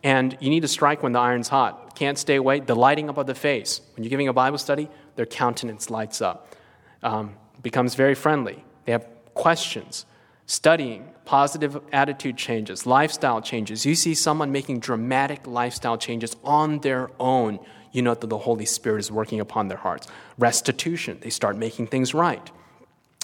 [0.02, 1.94] And you need to strike when the iron's hot.
[1.94, 2.60] Can't stay away.
[2.60, 3.80] The lighting up of the face.
[3.94, 6.54] When you're giving a Bible study, their countenance lights up,
[7.02, 8.64] um, becomes very friendly.
[8.84, 10.04] They have questions,
[10.46, 13.86] studying, positive attitude changes, lifestyle changes.
[13.86, 17.60] You see someone making dramatic lifestyle changes on their own,
[17.92, 20.08] you know that the Holy Spirit is working upon their hearts.
[20.38, 22.50] Restitution, they start making things right.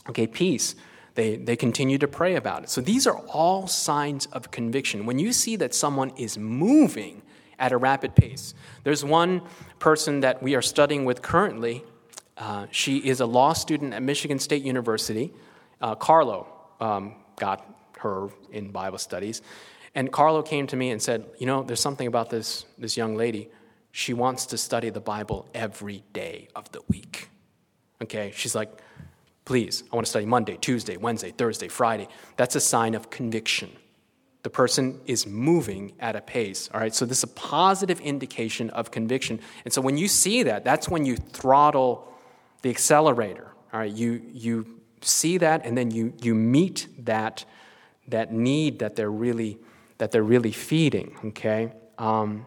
[0.08, 0.74] Okay, peace.
[1.14, 2.70] They, they continue to pray about it.
[2.70, 5.04] So these are all signs of conviction.
[5.04, 7.22] When you see that someone is moving
[7.58, 9.42] at a rapid pace, there's one
[9.80, 11.84] person that we are studying with currently.
[12.36, 15.32] Uh, she is a law student at Michigan State University.
[15.80, 16.46] Uh, Carlo
[16.80, 17.66] um, got
[17.98, 19.42] her in Bible studies.
[19.94, 23.16] And Carlo came to me and said, You know, there's something about this, this young
[23.16, 23.50] lady.
[23.90, 27.28] She wants to study the Bible every day of the week.
[28.00, 28.32] Okay?
[28.36, 28.70] She's like,
[29.48, 32.06] Please, I want to study Monday, Tuesday, Wednesday, Thursday, Friday.
[32.36, 33.70] That's a sign of conviction.
[34.42, 36.68] The person is moving at a pace.
[36.74, 39.40] All right, so this is a positive indication of conviction.
[39.64, 42.12] And so when you see that, that's when you throttle
[42.60, 43.54] the accelerator.
[43.72, 44.66] All right, you, you
[45.00, 47.46] see that and then you, you meet that,
[48.06, 49.56] that need that they're really,
[49.96, 51.16] that they're really feeding.
[51.24, 51.72] Okay?
[51.96, 52.44] Um,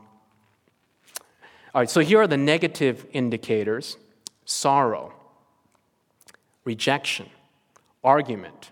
[1.73, 3.97] all right, so here are the negative indicators
[4.45, 5.15] sorrow
[6.63, 7.27] rejection,
[8.03, 8.71] argument,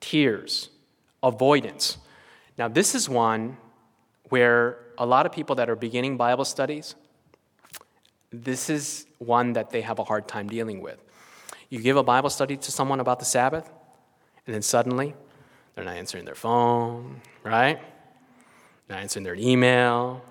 [0.00, 0.70] tears,
[1.22, 1.98] avoidance.
[2.58, 3.56] Now, this is one
[4.28, 6.94] where a lot of people that are beginning Bible studies,
[8.30, 11.02] this is one that they have a hard time dealing with.
[11.68, 13.70] You give a Bible study to someone about the Sabbath,
[14.46, 15.14] and then suddenly
[15.74, 17.80] they're not answering their phone, right?
[18.88, 20.22] Not answering their email.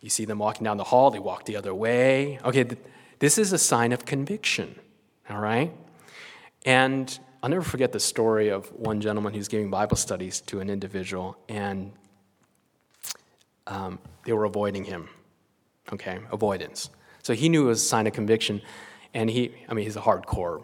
[0.00, 2.38] You see them walking down the hall, they walk the other way.
[2.44, 2.64] Okay,
[3.18, 4.78] this is a sign of conviction,
[5.28, 5.72] all right?
[6.64, 10.68] And I'll never forget the story of one gentleman who's giving Bible studies to an
[10.68, 11.92] individual, and
[13.66, 15.08] um, they were avoiding him.
[15.92, 16.90] Okay, avoidance.
[17.22, 18.60] So he knew it was a sign of conviction,
[19.14, 20.62] and he, I mean, he's a hardcore,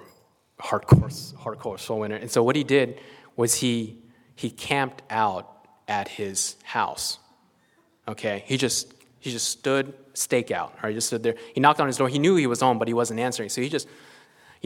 [0.61, 2.17] hardcore, hardcore soul winner.
[2.17, 3.01] And so what he did
[3.37, 3.99] was he
[4.35, 7.19] he camped out at his house.
[8.07, 10.73] Okay, he just he just stood stakeout.
[10.83, 11.35] Or he just stood there.
[11.55, 12.09] He knocked on his door.
[12.09, 13.49] He knew he was home, but he wasn't answering.
[13.49, 13.89] So he just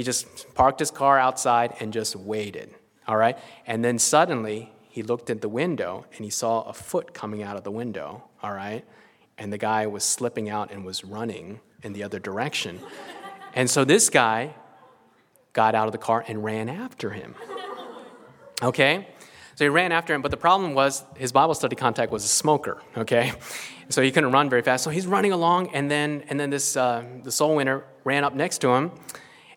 [0.01, 2.75] he just parked his car outside and just waited,
[3.07, 3.37] all right?
[3.67, 7.59] And then suddenly he looked at the window and he saw a foot coming out
[7.59, 8.83] of the window, all right?
[9.37, 12.81] And the guy was slipping out and was running in the other direction.
[13.53, 14.55] And so this guy
[15.53, 17.35] got out of the car and ran after him.
[18.63, 19.07] Okay?
[19.55, 22.29] So he ran after him, but the problem was his Bible study contact was a
[22.29, 23.35] smoker, okay?
[23.91, 24.83] So he couldn't run very fast.
[24.83, 28.33] So he's running along, and then, and then this, uh, the soul winner ran up
[28.33, 28.93] next to him,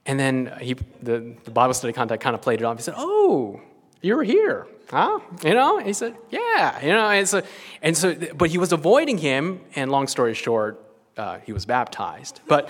[0.05, 2.77] and then he, the, the Bible study contact kind of played it off.
[2.77, 3.61] He said, Oh,
[4.01, 5.19] you were here, huh?
[5.43, 5.79] You know?
[5.79, 7.09] He said, Yeah, you know.
[7.09, 7.41] And so,
[7.81, 9.61] and so, but he was avoiding him.
[9.75, 10.83] And long story short,
[11.17, 12.41] uh, he was baptized.
[12.47, 12.69] But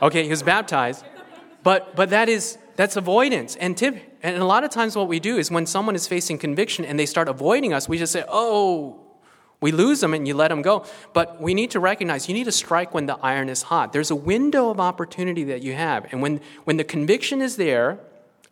[0.00, 1.04] okay, he was baptized.
[1.64, 3.56] But but that is that's avoidance.
[3.56, 6.38] And tip, and a lot of times what we do is when someone is facing
[6.38, 9.00] conviction and they start avoiding us, we just say, "Oh,
[9.62, 10.84] we lose them and you let them go.
[11.14, 13.94] But we need to recognize you need to strike when the iron is hot.
[13.94, 16.06] There's a window of opportunity that you have.
[16.12, 17.98] And when, when the conviction is there,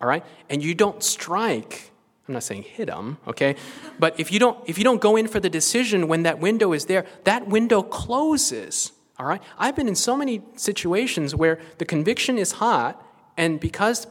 [0.00, 1.90] all right, and you don't strike,
[2.26, 3.56] I'm not saying hit them, okay?
[3.98, 6.72] But if you don't if you don't go in for the decision when that window
[6.72, 8.92] is there, that window closes.
[9.18, 9.42] All right?
[9.58, 13.04] I've been in so many situations where the conviction is hot,
[13.36, 14.06] and because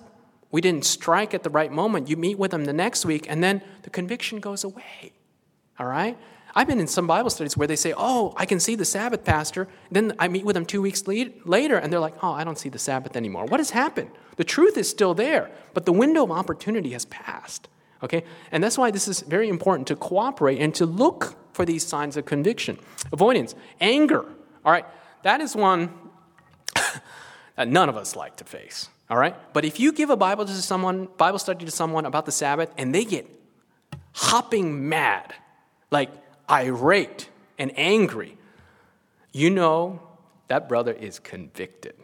[0.51, 3.43] we didn't strike at the right moment, you meet with them the next week, and
[3.43, 5.13] then the conviction goes away.
[5.79, 6.15] All right?
[6.55, 9.23] I've been in some Bible studies where they say, Oh, I can see the Sabbath,
[9.23, 9.67] Pastor.
[9.91, 12.69] Then I meet with them two weeks later, and they're like, Oh, I don't see
[12.69, 13.45] the Sabbath anymore.
[13.45, 14.12] What has happened?
[14.38, 17.67] The truth is still there, but the window of opportunity has passed.
[18.01, 18.23] Okay?
[18.51, 22.15] And that's why this is very important to cooperate and to look for these signs
[22.17, 22.79] of conviction.
[23.12, 24.25] Avoidance, anger.
[24.63, 24.85] All right?
[25.23, 25.91] That is one
[27.55, 28.89] that none of us like to face.
[29.09, 29.35] All right?
[29.53, 32.71] But if you give a Bible to someone, Bible study to someone about the Sabbath,
[32.77, 33.27] and they get
[34.13, 35.33] hopping mad,
[35.91, 36.12] like
[36.49, 38.38] irate and angry,
[39.31, 40.01] you know
[40.47, 41.95] that brother is convicted.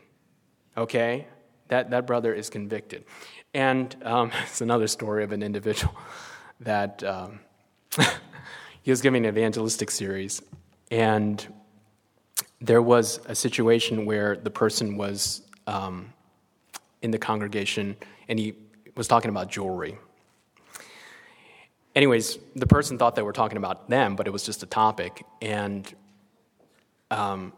[0.78, 1.28] Okay?
[1.70, 3.06] That, that brother is convicted.
[3.54, 5.96] And um, it's another story of an individual
[6.62, 7.40] that um,
[8.82, 10.42] he was giving an evangelistic series,
[10.92, 11.46] and
[12.62, 16.14] there was a situation where the person was um,
[17.02, 17.96] in the congregation
[18.28, 18.56] and he
[18.96, 19.98] was talking about jewelry
[21.96, 25.26] anyways, the person thought they were talking about them, but it was just a topic,
[25.42, 25.92] and
[27.12, 27.54] um,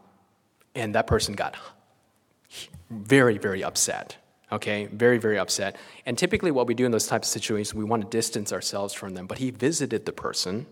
[0.74, 1.56] and that person got
[2.90, 4.16] very, very upset.
[4.50, 5.76] Okay, very, very upset.
[6.06, 8.94] And typically, what we do in those types of situations, we want to distance ourselves
[8.94, 9.26] from them.
[9.26, 10.66] But he visited the person,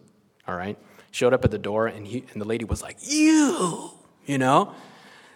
[0.48, 0.78] all right,
[1.10, 3.90] showed up at the door, and, he, and the lady was like, You,
[4.24, 4.74] you know?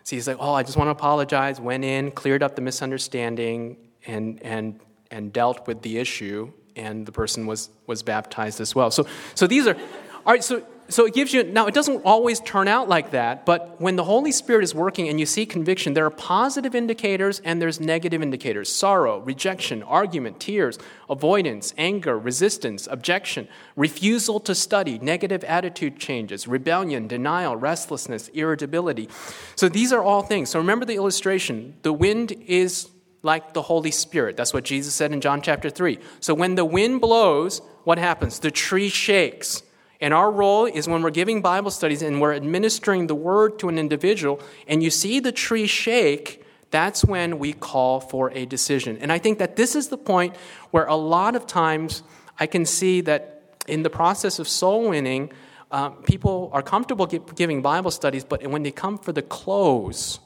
[0.05, 1.61] So he's like, Oh, I just want to apologize.
[1.61, 7.13] Went in, cleared up the misunderstanding, and, and, and dealt with the issue, and the
[7.13, 8.91] person was, was baptized as well.
[8.91, 12.41] So, so these are, all right, so so it gives you, now it doesn't always
[12.41, 15.95] turn out like that, but when the Holy Spirit is working and you see conviction,
[15.95, 22.89] there are positive indicators and there's negative indicators sorrow, rejection, argument, tears, avoidance, anger, resistance,
[22.91, 29.09] objection, refusal to study, negative attitude changes, rebellion, denial, restlessness, irritability.
[29.55, 30.51] So these are all things.
[30.51, 32.89] So remember the illustration the wind is
[33.23, 34.37] like the Holy Spirit.
[34.37, 35.99] That's what Jesus said in John chapter 3.
[36.21, 38.39] So when the wind blows, what happens?
[38.39, 39.63] The tree shakes.
[40.01, 43.69] And our role is when we're giving Bible studies and we're administering the word to
[43.69, 48.97] an individual, and you see the tree shake, that's when we call for a decision.
[48.99, 50.37] And I think that this is the point
[50.71, 52.03] where a lot of times
[52.39, 55.33] I can see that in the process of soul winning,
[55.71, 60.19] uh, people are comfortable giving Bible studies, but when they come for the close,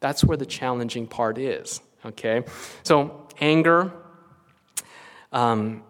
[0.00, 1.80] that's where the challenging part is.
[2.08, 2.44] Okay?
[2.82, 3.92] So, anger,
[5.32, 5.82] um,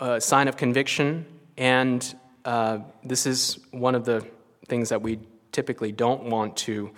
[0.00, 4.26] a sign of conviction, and uh, this is one of the
[4.66, 5.20] things that we
[5.52, 6.90] typically don't want to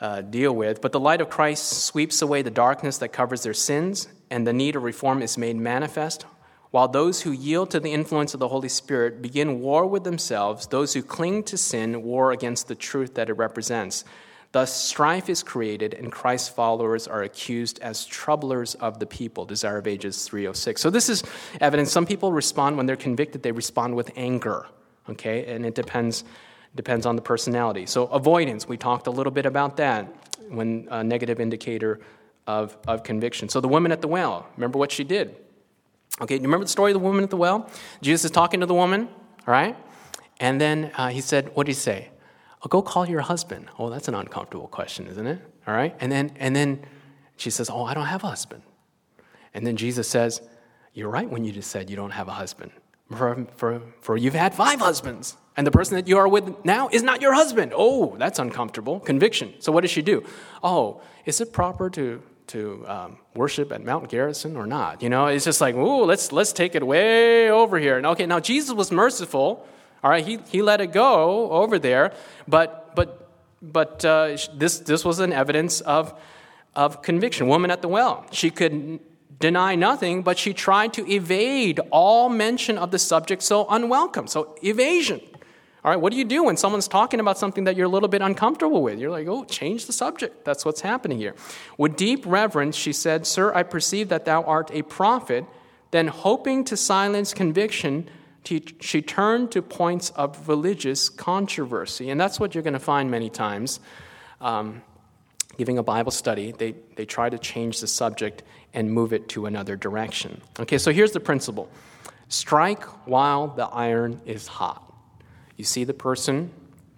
[0.00, 0.80] uh, deal with.
[0.80, 4.52] But the light of Christ sweeps away the darkness that covers their sins, and the
[4.52, 6.24] need of reform is made manifest.
[6.70, 10.66] While those who yield to the influence of the Holy Spirit begin war with themselves,
[10.66, 14.04] those who cling to sin war against the truth that it represents.
[14.52, 19.44] Thus, strife is created, and Christ's followers are accused as troublers of the people.
[19.44, 20.80] Desire of Ages 306.
[20.80, 21.22] So, this is
[21.60, 21.92] evidence.
[21.92, 24.66] Some people respond when they're convicted, they respond with anger,
[25.10, 25.54] okay?
[25.54, 26.24] And it depends,
[26.74, 27.84] depends on the personality.
[27.84, 30.06] So, avoidance, we talked a little bit about that
[30.48, 32.00] when a negative indicator
[32.46, 33.50] of, of conviction.
[33.50, 35.36] So, the woman at the well, remember what she did?
[36.22, 37.70] Okay, you remember the story of the woman at the well?
[38.00, 39.08] Jesus is talking to the woman,
[39.46, 39.76] all right?
[40.40, 42.08] And then uh, he said, What did he say?
[42.62, 43.68] Oh, go call your husband.
[43.78, 45.40] Oh, that's an uncomfortable question, isn't it?
[45.66, 45.94] All right?
[46.00, 46.84] And then, and then
[47.36, 48.62] she says, oh, I don't have a husband.
[49.54, 50.42] And then Jesus says,
[50.92, 52.72] you're right when you just said you don't have a husband.
[53.16, 56.88] For, for, for you've had five husbands, and the person that you are with now
[56.92, 57.72] is not your husband.
[57.74, 59.00] Oh, that's uncomfortable.
[59.00, 59.54] Conviction.
[59.60, 60.24] So what does she do?
[60.62, 65.02] Oh, is it proper to, to um, worship at Mount Gerizim or not?
[65.02, 67.96] You know, it's just like, ooh, let's, let's take it way over here.
[67.96, 69.66] And okay, now Jesus was merciful
[70.02, 72.12] all right, he, he let it go over there,
[72.46, 73.28] but, but,
[73.60, 76.18] but uh, this, this was an evidence of,
[76.74, 77.48] of conviction.
[77.48, 79.00] Woman at the well, she could
[79.40, 84.26] deny nothing, but she tried to evade all mention of the subject so unwelcome.
[84.26, 85.20] So, evasion.
[85.84, 88.08] All right, what do you do when someone's talking about something that you're a little
[88.08, 88.98] bit uncomfortable with?
[88.98, 90.44] You're like, oh, change the subject.
[90.44, 91.34] That's what's happening here.
[91.76, 95.44] With deep reverence, she said, Sir, I perceive that thou art a prophet.
[95.90, 98.10] Then, hoping to silence conviction,
[98.80, 102.10] she turned to points of religious controversy.
[102.10, 103.80] And that's what you're going to find many times.
[104.40, 104.82] Um,
[105.56, 109.46] giving a Bible study, they, they try to change the subject and move it to
[109.46, 110.40] another direction.
[110.60, 111.68] Okay, so here's the principle
[112.28, 114.94] strike while the iron is hot.
[115.56, 116.50] You see the person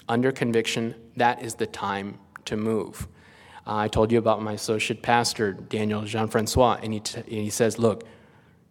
[0.09, 3.07] under conviction, that is the time to move.
[3.67, 7.29] Uh, I told you about my associate pastor, Daniel Jean Francois, and he, t- and
[7.29, 8.05] he says, Look,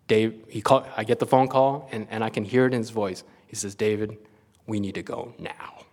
[0.10, 2.80] Dave, he call, I get the phone call and, and I can hear it in
[2.80, 3.24] his voice.
[3.46, 4.18] He says, David,
[4.66, 5.86] we need to go now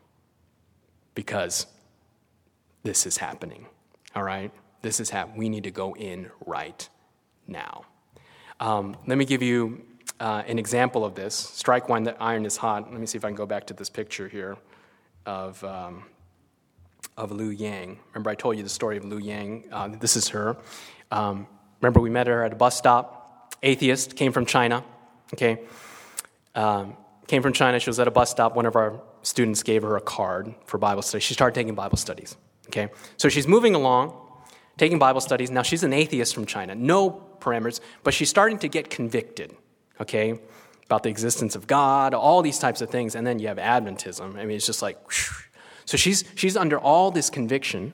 [1.14, 1.66] because
[2.82, 3.66] this is happening.
[4.14, 4.50] All right?
[4.80, 5.36] This is happening.
[5.36, 6.88] We need to go in right
[7.46, 7.84] now.
[8.58, 9.82] Um, let me give you
[10.18, 11.34] uh, an example of this.
[11.34, 12.90] Strike when the iron is hot.
[12.90, 14.56] Let me see if I can go back to this picture here
[15.26, 16.04] of, um,
[17.18, 17.98] of Lu Yang.
[18.14, 19.66] Remember, I told you the story of Lu Yang.
[19.70, 20.56] Uh, this is her.
[21.10, 21.46] Um,
[21.82, 23.24] remember, we met her at a bus stop
[23.66, 24.84] atheist, came from China,
[25.34, 25.60] okay?
[26.54, 27.78] Um, came from China.
[27.78, 28.54] She was at a bus stop.
[28.54, 31.20] One of our students gave her a card for Bible study.
[31.20, 32.36] She started taking Bible studies,
[32.68, 32.88] okay?
[33.16, 34.14] So she's moving along,
[34.78, 35.50] taking Bible studies.
[35.50, 39.54] Now she's an atheist from China, no parameters, but she's starting to get convicted,
[40.00, 40.38] okay?
[40.86, 43.16] About the existence of God, all these types of things.
[43.16, 44.36] And then you have Adventism.
[44.36, 45.30] I mean, it's just like, whoosh.
[45.84, 47.92] so she's, she's under all this conviction.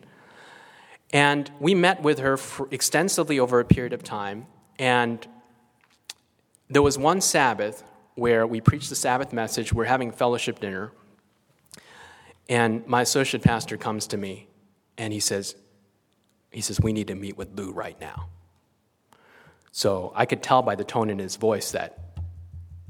[1.15, 2.39] And we met with her
[2.71, 4.47] extensively over a period of time.
[4.79, 5.27] And
[6.73, 10.93] there was one Sabbath where we preached the Sabbath message, we're having fellowship dinner,
[12.49, 14.49] and my associate pastor comes to me
[14.99, 15.55] and he says,
[16.51, 18.29] he says, we need to meet with Lou right now.
[19.71, 21.99] So I could tell by the tone in his voice that,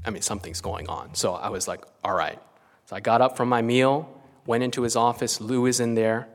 [0.05, 1.15] I mean, something's going on.
[1.15, 2.39] So I was like, all right.
[2.85, 5.39] So I got up from my meal, went into his office.
[5.39, 6.27] Lou is in there,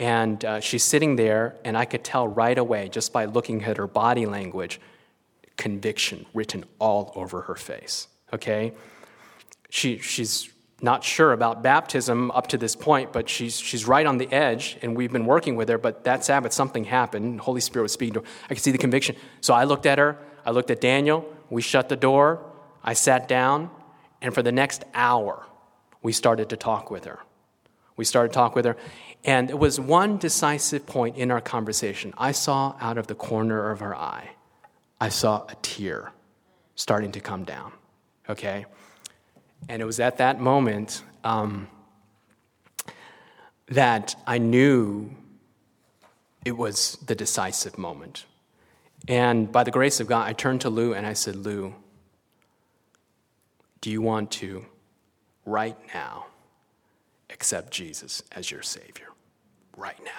[0.00, 3.76] and uh, she's sitting there, and I could tell right away, just by looking at
[3.76, 4.80] her body language,
[5.56, 8.08] conviction written all over her face.
[8.32, 8.72] Okay?
[9.70, 10.50] She, she's
[10.80, 14.76] not sure about baptism up to this point, but she's, she's right on the edge,
[14.82, 15.78] and we've been working with her.
[15.78, 17.40] But that Sabbath, something happened.
[17.40, 18.26] Holy Spirit was speaking to her.
[18.44, 19.16] I could see the conviction.
[19.40, 22.44] So I looked at her, I looked at Daniel, we shut the door,
[22.82, 23.70] I sat down,
[24.20, 25.46] and for the next hour,
[26.02, 27.20] we started to talk with her.
[27.96, 28.76] We started to talk with her,
[29.24, 32.12] and it was one decisive point in our conversation.
[32.18, 34.30] I saw out of the corner of her eye,
[35.00, 36.12] I saw a tear
[36.76, 37.72] starting to come down,
[38.28, 38.66] okay?
[39.68, 41.68] And it was at that moment um,
[43.68, 45.10] that I knew
[46.44, 48.26] it was the decisive moment.
[49.08, 51.74] And by the grace of God, I turned to Lou and I said, Lou,
[53.80, 54.64] do you want to,
[55.44, 56.26] right now,
[57.30, 59.08] accept Jesus as your Savior?
[59.76, 60.10] Right now.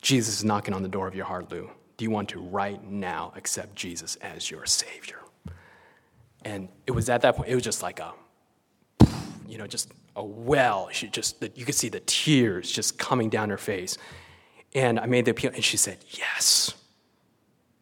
[0.00, 1.70] Jesus is knocking on the door of your heart, Lou.
[1.98, 5.18] Do you want to, right now, accept Jesus as your Savior?
[6.44, 8.14] And it was at that point, it was just like a,
[9.48, 10.88] you know, just a well.
[10.92, 13.98] She just, you could see the tears just coming down her face.
[14.74, 16.72] And I made the appeal, and she said, Yes.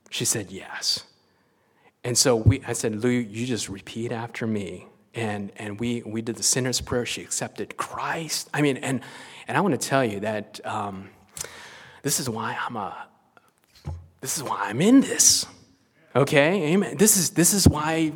[0.08, 1.04] She said, Yes.
[2.02, 4.86] And so we, I said, Lou, you just repeat after me.
[5.14, 7.04] And, and we, we did the sinner's prayer.
[7.04, 8.48] She accepted Christ.
[8.54, 9.00] I mean, and,
[9.48, 11.10] and I want to tell you that um,
[12.02, 13.08] this is why I'm a,
[14.26, 15.46] this is why I'm in this.
[16.16, 16.72] Okay?
[16.72, 16.96] Amen.
[16.96, 18.12] This is, this is why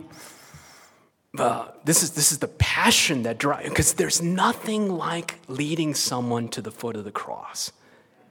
[1.39, 6.49] uh, this, is, this is the passion that drives, because there's nothing like leading someone
[6.49, 7.71] to the foot of the cross.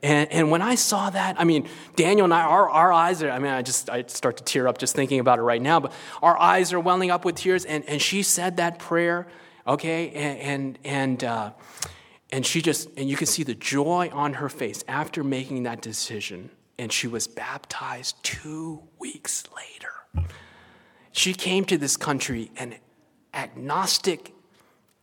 [0.04, 3.32] And, and when I saw that, I mean, Daniel and I, our, our eyes are,
[3.32, 5.80] I mean, I just, I start to tear up just thinking about it right now,
[5.80, 7.64] but our eyes are welling up with tears.
[7.64, 9.26] And, and she said that prayer,
[9.66, 10.10] okay?
[10.10, 11.52] And, and, and, uh,
[12.30, 15.82] and she just, and you can see the joy on her face after making that
[15.82, 16.50] decision.
[16.80, 20.28] And she was baptized two weeks later.
[21.12, 22.76] She came to this country an
[23.34, 24.34] agnostic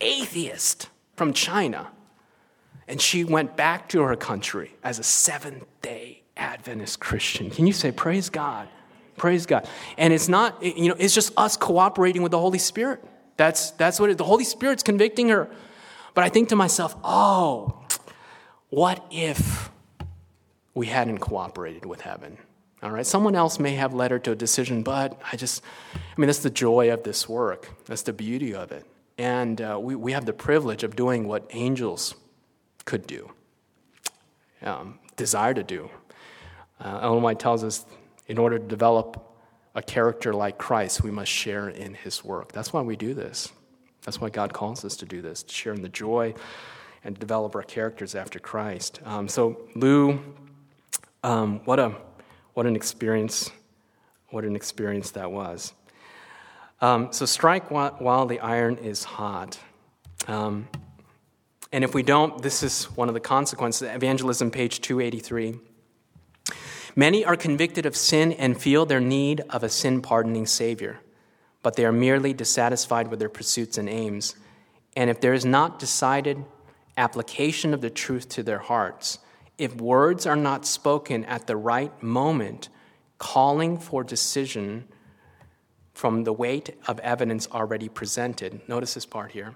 [0.00, 1.90] atheist from China
[2.88, 7.50] and she went back to her country as a Seventh day Adventist Christian.
[7.50, 8.68] Can you say, Praise God?
[9.16, 9.68] Praise God.
[9.96, 13.02] And it's not, you know, it's just us cooperating with the Holy Spirit.
[13.36, 15.48] That's, that's what it, the Holy Spirit's convicting her.
[16.14, 17.82] But I think to myself, oh,
[18.68, 19.70] what if
[20.76, 22.36] we hadn't cooperated with heaven?
[22.82, 25.62] All right, someone else may have led her to a decision, but I just,
[25.94, 27.70] I mean, that's the joy of this work.
[27.86, 28.84] That's the beauty of it.
[29.16, 32.14] And uh, we, we have the privilege of doing what angels
[32.84, 33.32] could do,
[34.62, 35.90] um, desire to do.
[36.78, 37.86] Uh, Ellen White tells us
[38.26, 39.34] in order to develop
[39.74, 42.52] a character like Christ, we must share in his work.
[42.52, 43.50] That's why we do this.
[44.04, 46.34] That's why God calls us to do this, to share in the joy
[47.02, 49.00] and develop our characters after Christ.
[49.04, 50.20] Um, so, Lou,
[51.26, 51.92] um, what, a,
[52.54, 53.50] what an experience,
[54.28, 55.72] what an experience that was.
[56.80, 59.58] Um, so, strike while, the iron is hot.
[60.28, 60.68] Um,
[61.72, 63.88] and if we don't, this is one of the consequences.
[63.92, 65.58] Evangelism, page 283.
[66.94, 71.00] Many are convicted of sin and feel their need of a sin pardoning Savior,
[71.62, 74.36] but they are merely dissatisfied with their pursuits and aims.
[74.96, 76.44] And if there is not decided
[76.96, 79.18] application of the truth to their hearts,
[79.58, 82.68] if words are not spoken at the right moment,
[83.18, 84.86] calling for decision
[85.94, 89.54] from the weight of evidence already presented, notice this part here.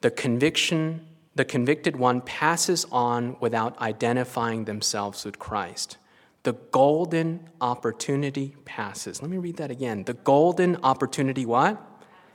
[0.00, 5.96] The conviction the convicted one passes on without identifying themselves with Christ.
[6.42, 9.22] The golden opportunity passes.
[9.22, 10.04] Let me read that again.
[10.04, 11.80] The golden opportunity what?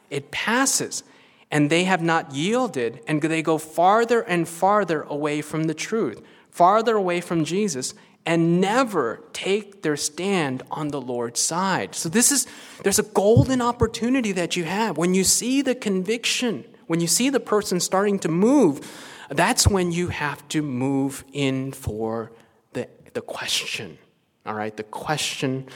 [0.09, 1.03] It passes.
[1.51, 6.21] And they have not yielded, and they go farther and farther away from the truth,
[6.55, 7.93] farther away from Jesus,
[8.25, 11.93] and never take their stand on the Lord's side.
[11.93, 12.47] So this is
[12.83, 17.29] there's a golden opportunity that you have when you see the conviction when you see
[17.29, 18.81] the person starting to move,
[19.29, 22.31] that's when you have to move in for
[22.73, 23.97] the, the question,
[24.45, 24.75] all right?
[24.75, 25.67] The question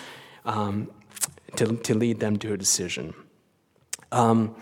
[0.46, 0.92] um,
[1.56, 3.14] to, to lead them to a decision.
[4.12, 4.56] Um,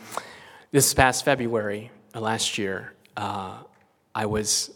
[0.71, 3.57] this past February, last year, uh,
[4.15, 4.71] I was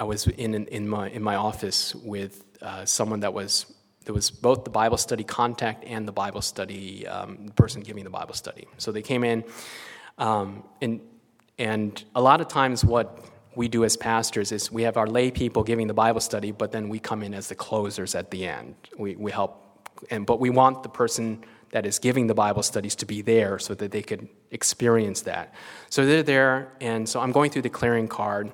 [0.00, 3.66] I was in, in, my, in my office with uh, someone that was
[4.08, 8.10] there was both the Bible study contact and the Bible study um, person giving the
[8.10, 8.66] Bible study.
[8.78, 9.44] So they came in,
[10.16, 11.02] um, and,
[11.58, 13.22] and a lot of times, what
[13.54, 16.72] we do as pastors is we have our lay people giving the Bible study, but
[16.72, 18.76] then we come in as the closers at the end.
[18.96, 22.94] We, we help, and, but we want the person that is giving the Bible studies
[22.94, 25.52] to be there so that they could experience that.
[25.90, 28.52] So they're there, and so I'm going through the clearing card,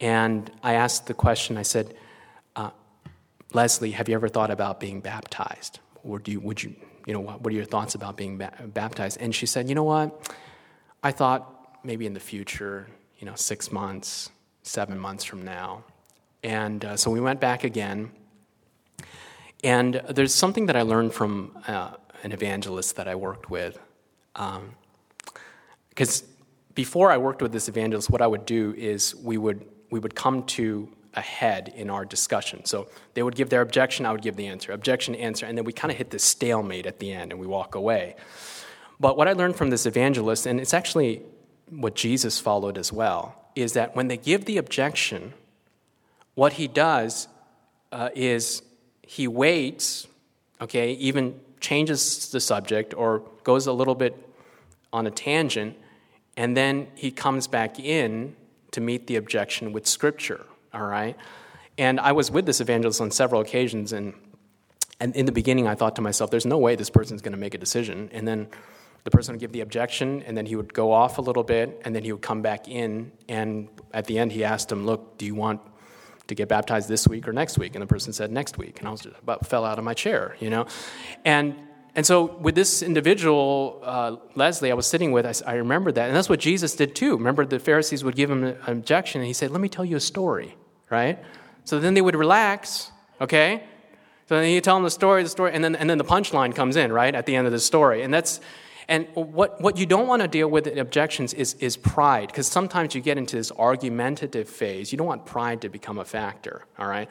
[0.00, 1.94] and I asked the question I said,
[2.54, 2.70] uh,
[3.52, 5.80] Leslie, have you ever thought about being baptized?
[6.04, 6.74] Or do you, would you,
[7.06, 9.18] you know, what, what are your thoughts about being ba- baptized?
[9.20, 10.34] And she said, you know what?
[11.02, 12.86] I thought maybe in the future,
[13.18, 14.30] you know, six months,
[14.62, 15.84] seven months from now.
[16.42, 18.10] And uh, so we went back again.
[19.64, 21.92] And there's something that I learned from uh,
[22.22, 23.78] an evangelist that I worked with.
[24.34, 26.28] Because um,
[26.74, 30.14] before I worked with this evangelist, what I would do is we would, we would
[30.14, 32.64] come to a head in our discussion.
[32.64, 35.64] So they would give their objection, I would give the answer, objection, answer, and then
[35.64, 38.16] we kind of hit this stalemate at the end and we walk away.
[39.00, 41.22] But what I learned from this evangelist, and it's actually
[41.70, 45.32] what Jesus followed as well, is that when they give the objection,
[46.34, 47.28] what he does
[47.92, 48.62] uh, is
[49.02, 50.06] he waits,
[50.60, 54.14] okay, even changes the subject or goes a little bit
[54.92, 55.76] on a tangent,
[56.36, 58.36] and then he comes back in
[58.76, 61.16] to meet the objection with Scripture, all right?
[61.78, 64.12] And I was with this evangelist on several occasions, and,
[65.00, 67.38] and in the beginning I thought to myself, there's no way this person's going to
[67.38, 68.10] make a decision.
[68.12, 68.48] And then
[69.04, 71.80] the person would give the objection, and then he would go off a little bit,
[71.86, 73.12] and then he would come back in.
[73.30, 75.62] And at the end, he asked him, Look, do you want
[76.26, 77.74] to get baptized this week or next week?
[77.76, 78.78] And the person said, Next week.
[78.80, 80.66] And I was just about fell out of my chair, you know?
[81.24, 81.54] And
[81.96, 86.08] and so, with this individual, uh, Leslie, I was sitting with, I, I remember that.
[86.08, 87.16] And that's what Jesus did too.
[87.16, 89.96] Remember, the Pharisees would give him an objection, and he said, Let me tell you
[89.96, 90.54] a story,
[90.90, 91.18] right?
[91.64, 93.64] So then they would relax, okay?
[94.28, 96.54] So then you tell them the story, the story, and then, and then the punchline
[96.54, 98.02] comes in, right, at the end of the story.
[98.02, 98.40] And that's,
[98.88, 102.46] and what, what you don't want to deal with in objections is, is pride, because
[102.46, 104.92] sometimes you get into this argumentative phase.
[104.92, 107.08] You don't want pride to become a factor, all right?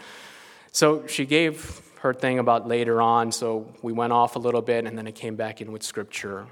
[0.72, 4.86] So she gave her thing about later on, so we went off a little bit,
[4.86, 6.45] and then I came back in with scripture,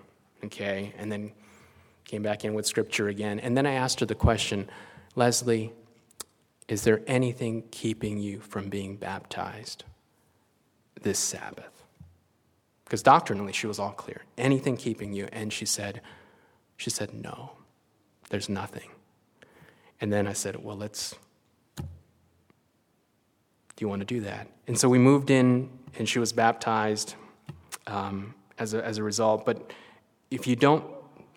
[0.44, 0.94] okay?
[0.98, 1.32] And then
[2.06, 3.40] came back in with scripture again.
[3.40, 4.68] And then I asked her the question
[5.16, 5.72] Leslie,
[6.68, 9.84] is there anything keeping you from being baptized
[11.02, 11.84] this Sabbath?
[12.84, 14.24] Because doctrinally, she was all clear.
[14.38, 15.28] Anything keeping you?
[15.32, 16.02] And she said,
[16.78, 17.52] she said, no,
[18.30, 18.90] there's nothing.
[20.02, 21.14] And then I said, well, let's,
[23.84, 24.48] you want to do that?
[24.68, 27.16] And so we moved in, and she was baptized
[27.88, 29.46] um, as, a, as a result.
[29.46, 29.72] But
[30.32, 30.86] if you don't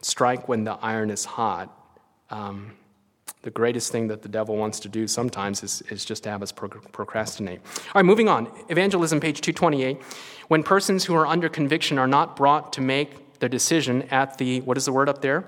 [0.01, 1.73] strike when the iron is hot,
[2.31, 2.73] um,
[3.43, 6.43] the greatest thing that the devil wants to do sometimes is, is just to have
[6.43, 7.61] us procrastinate.
[7.61, 8.49] All right, moving on.
[8.69, 10.03] Evangelism, page 228.
[10.49, 14.61] When persons who are under conviction are not brought to make their decision at the,
[14.63, 15.45] what is the word up there?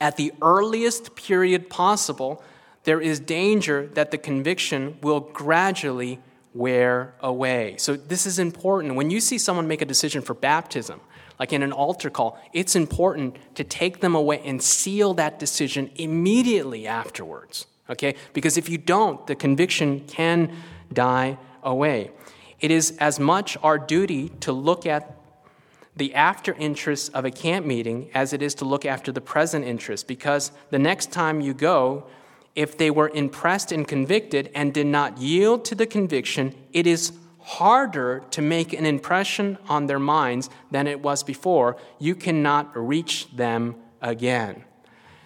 [0.00, 2.42] At the earliest period possible,
[2.84, 6.20] there is danger that the conviction will gradually
[6.54, 7.76] wear away.
[7.78, 8.96] So, this is important.
[8.96, 11.00] When you see someone make a decision for baptism,
[11.38, 15.90] like in an altar call, it's important to take them away and seal that decision
[15.96, 17.66] immediately afterwards.
[17.88, 18.14] Okay?
[18.32, 20.54] Because if you don't, the conviction can
[20.92, 22.10] die away.
[22.60, 25.16] It is as much our duty to look at
[25.96, 29.64] the after interests of a camp meeting as it is to look after the present
[29.64, 32.06] interests, because the next time you go,
[32.54, 37.12] if they were impressed and convicted and did not yield to the conviction, it is
[37.40, 41.76] harder to make an impression on their minds than it was before.
[41.98, 44.64] You cannot reach them again.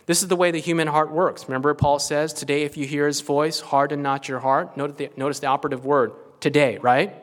[0.07, 1.49] This is the way the human heart works.
[1.49, 4.77] Remember, Paul says, Today, if you hear his voice, harden not your heart.
[4.77, 7.15] Notice the, notice the operative word, today, right?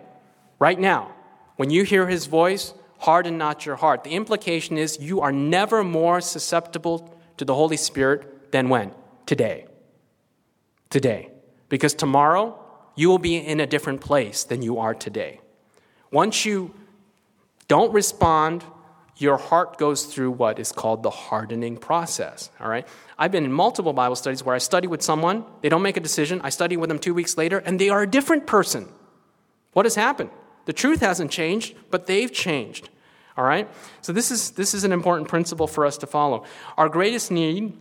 [0.57, 1.13] Right now.
[1.57, 4.03] When you hear his voice, harden not your heart.
[4.03, 8.91] The implication is you are never more susceptible to the Holy Spirit than when?
[9.27, 9.67] Today.
[10.91, 11.29] Today.
[11.69, 12.59] Because tomorrow,
[12.95, 15.41] you will be in a different place than you are today.
[16.11, 16.73] Once you
[17.67, 18.63] don't respond,
[19.17, 22.49] your heart goes through what is called the hardening process.
[22.59, 22.87] All right?
[23.17, 26.01] I've been in multiple Bible studies where I study with someone, they don't make a
[26.01, 28.89] decision, I study with them two weeks later, and they are a different person.
[29.73, 30.31] What has happened?
[30.65, 32.89] The truth hasn't changed, but they've changed.
[33.37, 33.69] All right?
[34.01, 36.43] So this is this is an important principle for us to follow.
[36.77, 37.77] Our greatest need,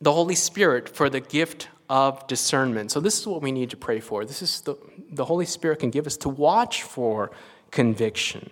[0.00, 2.92] the Holy Spirit for the gift of discernment.
[2.92, 4.24] So, this is what we need to pray for.
[4.24, 4.76] This is the,
[5.10, 7.32] the Holy Spirit can give us to watch for
[7.72, 8.48] conviction.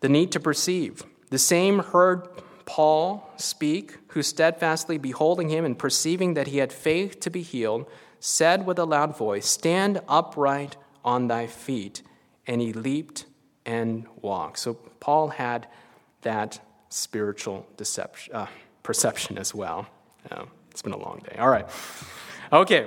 [0.00, 1.02] The need to perceive.
[1.30, 2.28] The same heard
[2.64, 7.86] Paul speak, who steadfastly beholding him and perceiving that he had faith to be healed,
[8.20, 12.02] said with a loud voice, Stand upright on thy feet.
[12.46, 13.26] And he leaped
[13.64, 14.60] and walked.
[14.60, 15.66] So, Paul had
[16.22, 18.46] that spiritual deception, uh,
[18.84, 19.88] perception as well.
[20.30, 21.38] Um, it's been a long day.
[21.38, 21.66] All right.
[22.52, 22.86] Okay.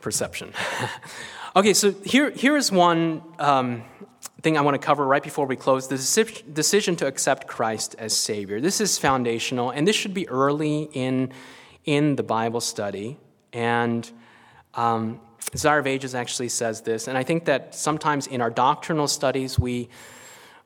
[0.00, 0.54] Perception.
[1.56, 3.84] okay, so here, here is one um,
[4.40, 5.96] thing I want to cover right before we close the
[6.50, 8.58] decision to accept Christ as Savior.
[8.58, 11.30] This is foundational, and this should be early in,
[11.84, 13.18] in the Bible study.
[13.52, 14.10] And
[14.72, 19.08] um, Desire of Ages actually says this, and I think that sometimes in our doctrinal
[19.08, 19.90] studies we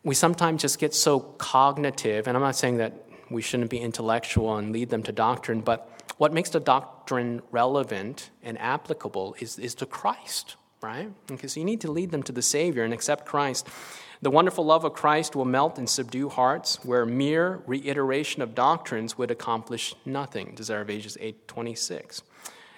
[0.05, 4.57] we sometimes just get so cognitive, and I'm not saying that we shouldn't be intellectual
[4.57, 9.75] and lead them to doctrine, but what makes the doctrine relevant and applicable is, is
[9.77, 11.11] to Christ, right?
[11.27, 13.67] Because you need to lead them to the Savior and accept Christ.
[14.21, 19.17] The wonderful love of Christ will melt and subdue hearts where mere reiteration of doctrines
[19.17, 20.55] would accomplish nothing.
[20.55, 22.23] Desire of Ages 826.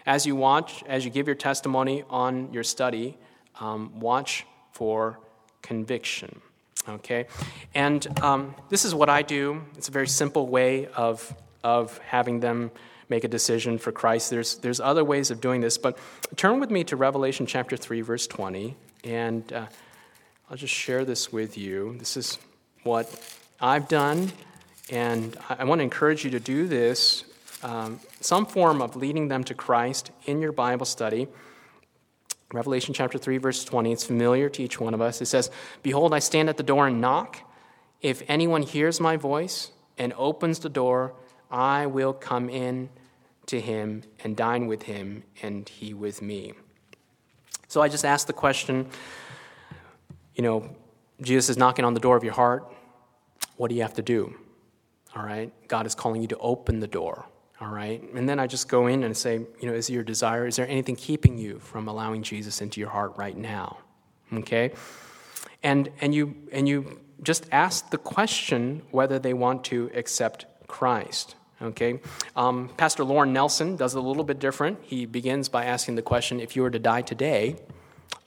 [0.06, 3.18] As you watch, as you give your testimony on your study,
[3.58, 5.18] um, watch for
[5.62, 6.40] conviction.
[6.88, 7.26] Okay?
[7.74, 9.62] And um, this is what I do.
[9.76, 12.70] It's a very simple way of, of having them
[13.08, 14.30] make a decision for Christ.
[14.30, 15.98] There's, there's other ways of doing this, but
[16.36, 18.74] turn with me to Revelation chapter 3, verse 20,
[19.04, 19.66] and uh,
[20.50, 21.94] I'll just share this with you.
[21.98, 22.38] This is
[22.84, 24.32] what I've done,
[24.90, 27.24] and I, I want to encourage you to do this.
[27.62, 31.28] Um, some form of leading them to Christ in your Bible study.
[32.52, 33.92] Revelation chapter 3, verse 20.
[33.92, 35.20] It's familiar to each one of us.
[35.20, 35.50] It says,
[35.82, 37.38] Behold, I stand at the door and knock.
[38.00, 41.14] If anyone hears my voice and opens the door,
[41.50, 42.90] I will come in
[43.46, 46.52] to him and dine with him, and he with me.
[47.68, 48.86] So I just asked the question
[50.34, 50.74] you know,
[51.20, 52.64] Jesus is knocking on the door of your heart.
[53.56, 54.34] What do you have to do?
[55.14, 55.52] All right?
[55.68, 57.26] God is calling you to open the door.
[57.62, 58.02] All right?
[58.14, 60.66] And then I just go in and say, you know, is your desire, is there
[60.66, 63.78] anything keeping you from allowing Jesus into your heart right now?
[64.32, 64.72] Okay?
[65.62, 71.36] And, and, you, and you just ask the question whether they want to accept Christ.
[71.62, 72.00] Okay?
[72.34, 74.80] Um, Pastor Lauren Nelson does it a little bit different.
[74.82, 77.54] He begins by asking the question if you were to die today,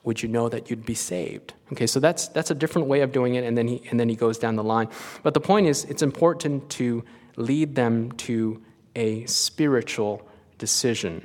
[0.02, 1.52] would you know that you'd be saved?
[1.72, 4.08] Okay, so that's, that's a different way of doing it, and then, he, and then
[4.08, 4.88] he goes down the line.
[5.22, 7.04] But the point is, it's important to
[7.36, 8.62] lead them to
[8.96, 10.26] a spiritual
[10.58, 11.24] decision.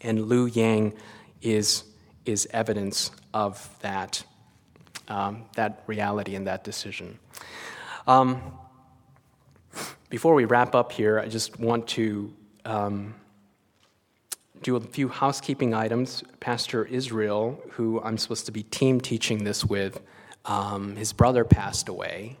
[0.00, 0.94] And Lu Yang
[1.42, 1.84] is,
[2.24, 4.24] is evidence of that,
[5.06, 7.18] um, that reality and that decision.
[8.06, 8.40] Um,
[10.08, 12.32] before we wrap up here, I just want to
[12.64, 13.14] um,
[14.62, 16.24] do a few housekeeping items.
[16.40, 20.00] Pastor Israel, who I'm supposed to be team teaching this with,
[20.46, 22.38] um, his brother passed away.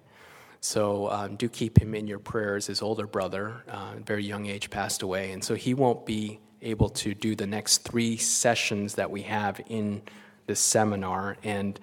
[0.66, 2.66] So um, do keep him in your prayers.
[2.66, 5.30] His older brother, uh, very young age, passed away.
[5.30, 9.60] And so he won't be able to do the next three sessions that we have
[9.68, 10.02] in
[10.46, 11.36] this seminar.
[11.44, 11.78] And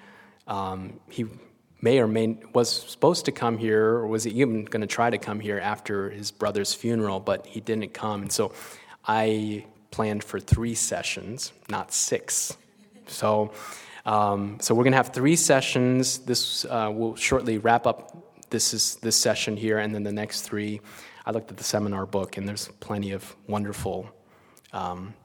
[0.47, 1.25] um, he
[1.81, 5.17] may or may was supposed to come here, or was even going to try to
[5.17, 8.23] come here after his brother's funeral, but he didn't come.
[8.23, 8.51] And so
[9.07, 12.57] I planned for three sessions, not six.
[13.07, 13.53] So,
[14.05, 16.19] um, so we're going to have three sessions.
[16.19, 18.19] This uh, will shortly wrap up.
[18.53, 20.79] This is this session here, and then the next three.
[21.25, 24.07] I looked at the seminar book, and there's plenty of wonderful
[24.71, 25.15] um,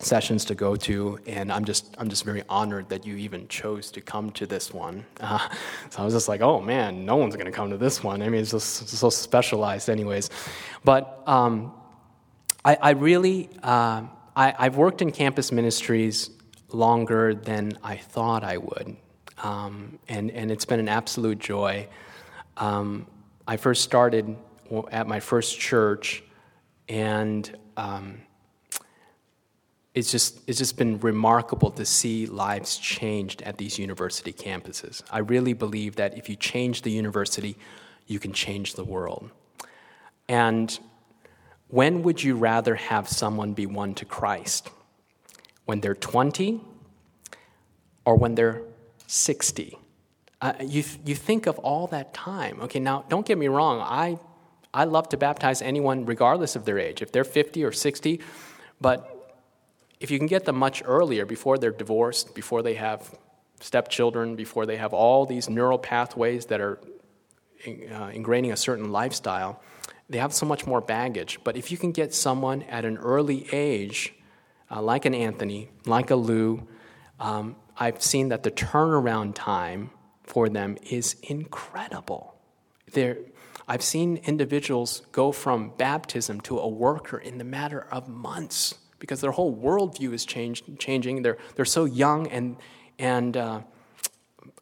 [0.00, 3.90] sessions to go to, and I'm just I'm just very honored that you even chose
[3.92, 5.06] to come to this one.
[5.18, 5.48] Uh,
[5.88, 8.20] so I was just like, oh man, no one's going to come to this one.
[8.20, 10.28] I mean, it's just so specialized, anyways.
[10.84, 11.72] But um,
[12.66, 14.02] I, I really, uh,
[14.36, 16.28] I, have worked in campus ministries
[16.70, 18.94] longer than I thought I would,
[19.42, 21.88] um, and, and it's been an absolute joy.
[22.58, 23.06] Um,
[23.46, 24.36] I first started
[24.90, 26.22] at my first church,
[26.88, 28.18] and um,
[29.94, 35.02] it's just it's just been remarkable to see lives changed at these university campuses.
[35.10, 37.56] I really believe that if you change the university,
[38.06, 39.30] you can change the world.
[40.28, 40.78] And
[41.68, 44.70] when would you rather have someone be won to Christ?
[45.64, 46.60] When they're 20
[48.04, 48.62] or when they're
[49.06, 49.78] 60?
[50.40, 52.60] Uh, you, you think of all that time.
[52.60, 54.18] Okay, now don't get me wrong, I,
[54.72, 58.20] I love to baptize anyone regardless of their age, if they're 50 or 60,
[58.80, 59.14] but
[60.00, 63.18] if you can get them much earlier, before they're divorced, before they have
[63.60, 66.78] stepchildren, before they have all these neural pathways that are
[67.66, 69.60] uh, ingraining a certain lifestyle,
[70.08, 71.40] they have so much more baggage.
[71.42, 74.14] But if you can get someone at an early age,
[74.70, 76.66] uh, like an Anthony, like a Lou,
[77.18, 79.90] um, I've seen that the turnaround time
[80.28, 82.34] for them is incredible.
[82.92, 83.16] They're,
[83.66, 89.22] I've seen individuals go from baptism to a worker in the matter of months because
[89.22, 91.22] their whole worldview is changed, changing.
[91.22, 92.56] They're, they're so young, and,
[92.98, 93.60] and uh,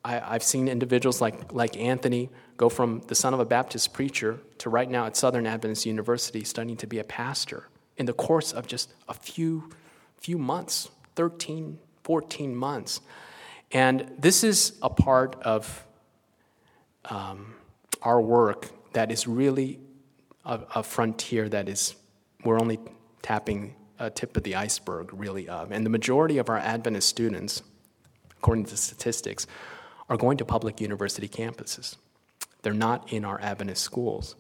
[0.05, 4.39] I, have seen individuals like, like Anthony go from the son of a Baptist preacher
[4.59, 8.53] to right now at Southern Adventist University studying to be a pastor in the course
[8.53, 9.71] of just a few,
[10.17, 13.01] few months 13, 14 months.
[13.73, 15.87] And this is a part of
[17.07, 17.55] um,
[18.03, 19.81] our work that is really
[20.45, 21.95] a, a, frontier that is,
[22.45, 22.79] we're only
[23.23, 25.73] tapping a tip of the iceberg, really, of.
[25.73, 27.63] And the majority of our Adventist students,
[28.39, 29.47] according to statistics,
[30.09, 31.97] are going to public university campuses.
[32.63, 34.37] They're not in our Adventist schools.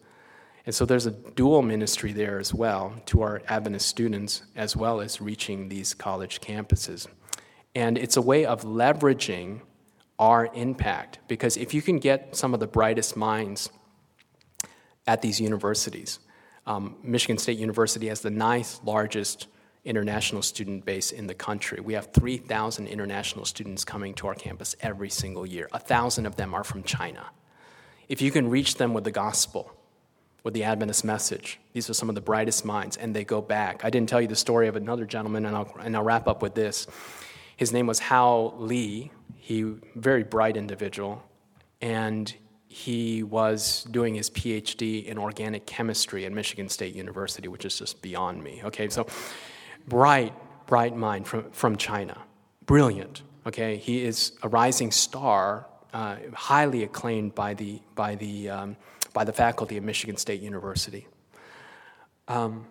[0.64, 5.00] And so there's a dual ministry there as well to our Adventist students, as well
[5.00, 7.06] as reaching these college campuses.
[7.76, 9.60] And it's a way of leveraging
[10.18, 13.68] our impact because if you can get some of the brightest minds
[15.06, 16.18] at these universities,
[16.66, 19.46] um, Michigan State University has the ninth largest
[19.84, 21.78] international student base in the country.
[21.78, 25.68] We have 3,000 international students coming to our campus every single year.
[25.74, 27.26] A thousand of them are from China.
[28.08, 29.70] If you can reach them with the gospel,
[30.44, 33.84] with the Adventist message, these are some of the brightest minds, and they go back.
[33.84, 36.40] I didn't tell you the story of another gentleman, and I'll, and I'll wrap up
[36.40, 36.86] with this.
[37.56, 39.10] His name was Hao Li.
[39.34, 39.62] He
[39.94, 41.22] very bright individual,
[41.80, 42.32] and
[42.68, 48.02] he was doing his PhD in organic chemistry at Michigan State University, which is just
[48.02, 48.60] beyond me.
[48.64, 49.06] Okay, so
[49.88, 50.34] bright,
[50.66, 52.18] bright mind from, from China.
[52.66, 53.22] Brilliant.
[53.46, 58.76] Okay, he is a rising star, uh, highly acclaimed by the, by, the, um,
[59.14, 61.06] by the faculty of Michigan State University.
[62.28, 62.66] Um,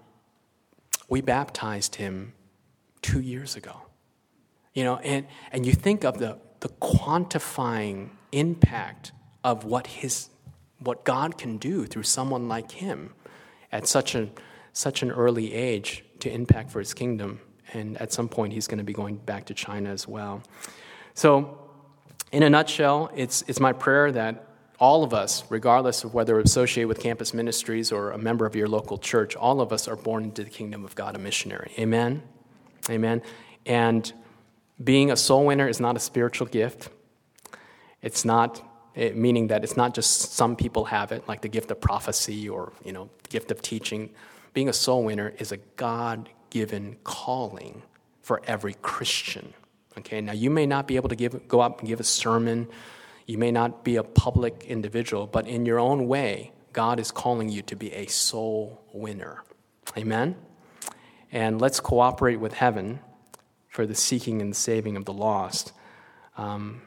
[1.08, 2.34] we baptized him
[3.02, 3.82] two years ago.
[4.76, 9.12] You know, and, and you think of the, the quantifying impact
[9.44, 10.30] of what his
[10.80, 13.14] what God can do through someone like him
[13.72, 14.32] at such an
[14.74, 17.40] such an early age to impact for his kingdom.
[17.74, 20.44] And at some point, he's going to be going back to China as well.
[21.14, 21.58] So,
[22.32, 24.48] in a nutshell, it's, it's my prayer that
[24.78, 28.56] all of us, regardless of whether we're associated with campus ministries or a member of
[28.56, 31.72] your local church, all of us are born into the kingdom of God a missionary.
[31.80, 32.22] Amen?
[32.90, 33.22] Amen.
[33.66, 34.12] And
[34.84, 36.90] being a soul winner is not a spiritual gift.
[38.02, 38.62] It's not
[38.96, 42.48] it, meaning that it's not just some people have it, like the gift of prophecy
[42.48, 44.12] or you know, gift of teaching.
[44.54, 47.84] Being a soul winner is a God given calling
[48.22, 49.54] for every Christian.
[49.98, 52.68] Okay, now you may not be able to give, go up and give a sermon,
[53.26, 57.50] you may not be a public individual, but in your own way, God is calling
[57.50, 59.44] you to be a soul winner.
[59.98, 60.36] Amen?
[61.32, 63.00] And let's cooperate with heaven
[63.76, 65.74] for the seeking and saving of the lost.
[66.38, 66.82] Um,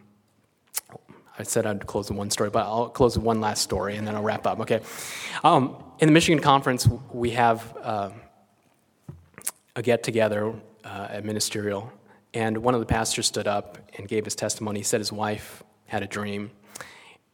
[1.39, 4.07] I said I'd close with one story, but I'll close with one last story and
[4.07, 4.59] then I'll wrap up.
[4.61, 4.81] Okay.
[5.45, 8.11] Um, in the Michigan Conference, we have uh,
[9.77, 11.93] a get together uh, at ministerial,
[12.33, 14.81] and one of the pastors stood up and gave his testimony.
[14.81, 16.51] He said his wife had a dream.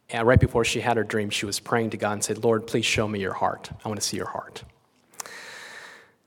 [0.09, 2.67] And right before she had her dream, she was praying to God and said, Lord,
[2.67, 3.71] please show me your heart.
[3.83, 4.63] I want to see your heart.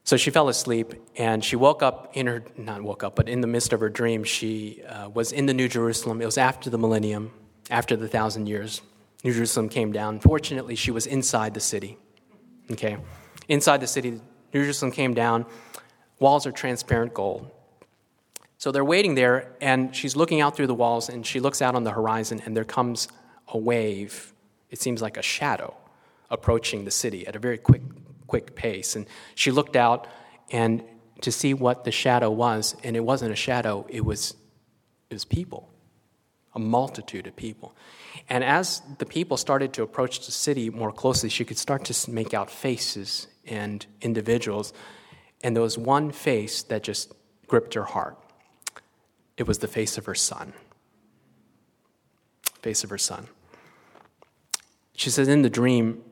[0.09, 3.42] So she fell asleep and she woke up in her, not woke up, but in
[3.42, 6.22] the midst of her dream, she uh, was in the New Jerusalem.
[6.22, 7.30] It was after the millennium
[7.68, 8.80] after the thousand years,
[9.22, 10.18] New Jerusalem came down.
[10.18, 11.98] Fortunately, she was inside the city.
[12.70, 12.96] Okay?
[13.48, 14.12] Inside the city,
[14.54, 15.44] New Jerusalem came down.
[16.18, 17.50] Walls are transparent gold.
[18.56, 21.74] So they're waiting there, and she's looking out through the walls, and she looks out
[21.74, 23.09] on the horizon, and there comes
[23.48, 24.32] a wave.
[24.70, 25.76] It seems like a shadow
[26.30, 27.82] approaching the city at a very quick,
[28.29, 28.95] quick pace.
[28.95, 30.07] And she looked out
[30.53, 30.85] and
[31.22, 34.37] to see what the shadow was, and it wasn't a shadow, it was,
[35.11, 35.68] it was people
[36.55, 37.74] a multitude of people.
[38.29, 42.11] And as the people started to approach the city more closely, she could start to
[42.11, 44.72] make out faces and individuals.
[45.43, 47.14] And there was one face that just
[47.47, 48.18] gripped her heart.
[49.37, 50.53] It was the face of her son.
[52.61, 53.29] Face of her son.
[54.95, 56.03] She says in the dream,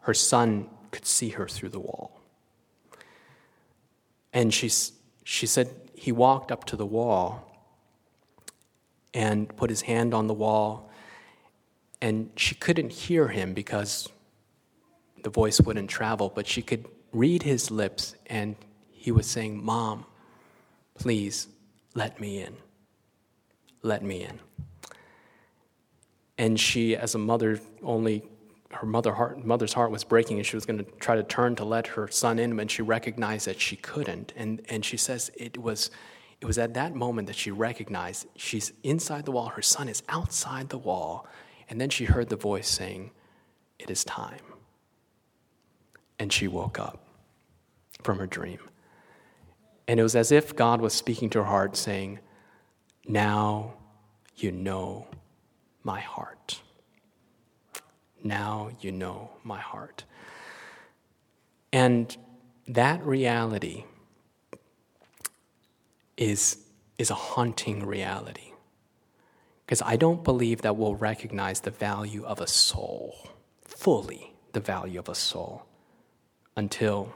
[0.00, 2.20] her son could see her through the wall.
[4.32, 4.70] And she,
[5.24, 7.48] she said he walked up to the wall
[9.12, 10.90] and put his hand on the wall.
[12.00, 14.08] And she couldn't hear him because
[15.22, 18.56] the voice wouldn't travel, but she could read his lips, and
[18.90, 20.06] he was saying, Mom,
[20.94, 21.48] please
[21.94, 22.56] let me in.
[23.82, 24.40] Let me in.
[26.38, 28.24] And she, as a mother, only
[28.74, 31.56] her mother heart, mother's heart was breaking, and she was going to try to turn
[31.56, 34.32] to let her son in, when she recognized that she couldn't.
[34.36, 35.90] And, and she says it was
[36.42, 40.02] it was at that moment that she recognized she's inside the wall, her son is
[40.08, 41.24] outside the wall,
[41.70, 43.12] and then she heard the voice saying,
[43.78, 44.40] It is time.
[46.18, 46.98] And she woke up
[48.02, 48.58] from her dream.
[49.86, 52.18] And it was as if God was speaking to her heart, saying,
[53.06, 53.74] Now
[54.34, 55.06] you know
[55.84, 56.60] my heart.
[58.22, 60.04] Now you know my heart.
[61.72, 62.14] And
[62.68, 63.84] that reality
[66.16, 66.58] is,
[66.98, 68.52] is a haunting reality.
[69.64, 73.16] Because I don't believe that we'll recognize the value of a soul,
[73.64, 75.64] fully the value of a soul,
[76.56, 77.14] until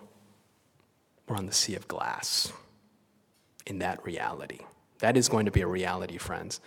[1.28, 2.52] we're on the sea of glass
[3.66, 4.60] in that reality.
[5.00, 6.60] That is going to be a reality, friends.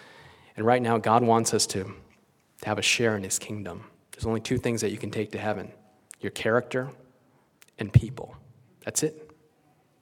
[0.55, 3.85] And right now, God wants us to, to have a share in His kingdom.
[4.19, 5.71] There's only two things that you can take to heaven
[6.19, 6.89] your character
[7.77, 8.35] and people.
[8.83, 9.31] That's it.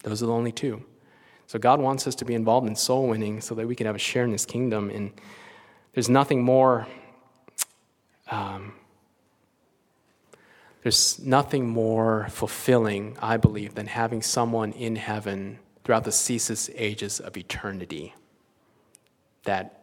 [0.02, 0.84] Those are the only two.
[1.46, 3.96] So God wants us to be involved in soul winning so that we can have
[3.96, 4.90] a share in His kingdom.
[4.90, 5.12] And
[5.94, 6.88] there's nothing more.
[8.32, 8.74] Um,
[10.82, 17.20] there's nothing more fulfilling, I believe, than having someone in heaven throughout the ceaseless ages
[17.20, 18.16] of eternity
[19.44, 19.77] that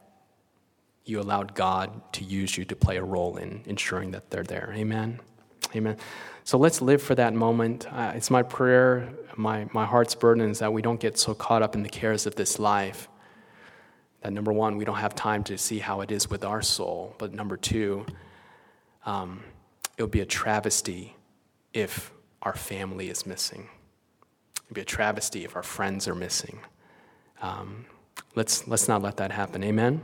[1.05, 4.73] you allowed God to use you to play a role in ensuring that they're there.
[4.75, 5.21] Amen.
[5.75, 5.97] Amen.
[6.45, 7.87] So let's live for that moment.
[7.93, 11.63] Uh, it's my prayer, my, my heart's burden is that we don't get so caught
[11.63, 13.09] up in the cares of this life
[14.25, 17.15] that number one, we don't have time to see how it is with our soul.
[17.19, 18.07] But number two,
[19.05, 19.45] um,
[19.99, 21.15] it would be a travesty
[21.75, 23.69] if our family is missing.
[24.57, 26.61] It would be a travesty if our friends are missing.
[27.43, 27.85] Um,
[28.35, 29.63] let's, let's not let that happen.
[29.63, 30.01] Amen?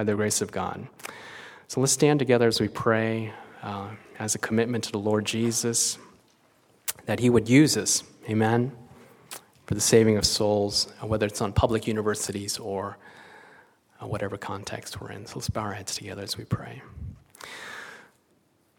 [0.00, 0.88] By the grace of God.
[1.68, 5.98] So let's stand together as we pray uh, as a commitment to the Lord Jesus
[7.04, 8.02] that He would use us.
[8.26, 8.72] Amen?
[9.66, 12.96] For the saving of souls, whether it's on public universities or
[14.02, 15.26] uh, whatever context we're in.
[15.26, 16.80] So let's bow our heads together as we pray.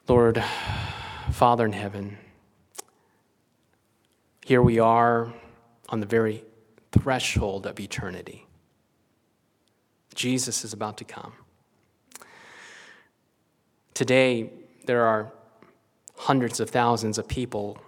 [0.08, 0.44] Lord,
[1.34, 2.18] Father in heaven,
[4.44, 5.32] here we are
[5.90, 6.44] on the very
[6.92, 8.48] threshold of eternity.
[10.22, 11.34] Jesus is about to come.
[13.96, 14.52] Today,
[14.86, 15.32] there are
[16.16, 17.80] hundreds of thousands of people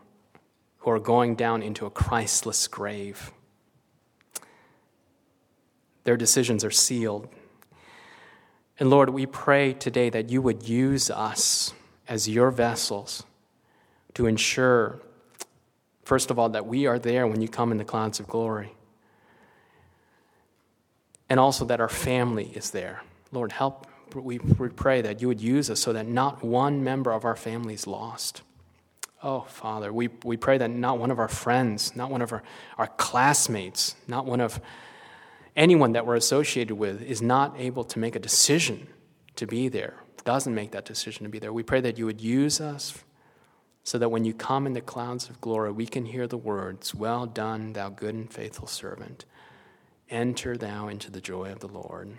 [0.79, 3.31] who are going down into a Christless grave.
[6.05, 7.29] Their decisions are sealed.
[8.79, 11.71] And Lord, we pray today that you would use us
[12.07, 13.25] as your vessels
[14.15, 14.99] to ensure,
[16.03, 18.73] first of all, that we are there when you come in the clouds of glory.
[21.29, 23.01] And also that our family is there.
[23.31, 23.87] Lord, help.
[24.13, 27.73] We, pray that you would use us so that not one member of our family
[27.73, 28.43] is lost.
[29.23, 32.43] Oh, Father, we, we pray that not one of our friends, not one of our,
[32.77, 34.59] our classmates, not one of
[35.55, 38.87] anyone that we're associated with is not able to make a decision
[39.35, 41.53] to be there doesn't make that decision to be there.
[41.53, 43.03] We pray that you would use us
[43.83, 46.95] so that when you come in the clouds of glory, we can hear the words,
[46.95, 49.25] Well done, thou good and faithful servant.
[50.09, 52.17] Enter thou into the joy of the Lord.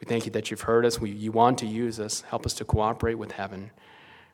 [0.00, 1.00] We thank you that you've heard us.
[1.00, 2.22] We, you want to use us.
[2.22, 3.70] Help us to cooperate with heaven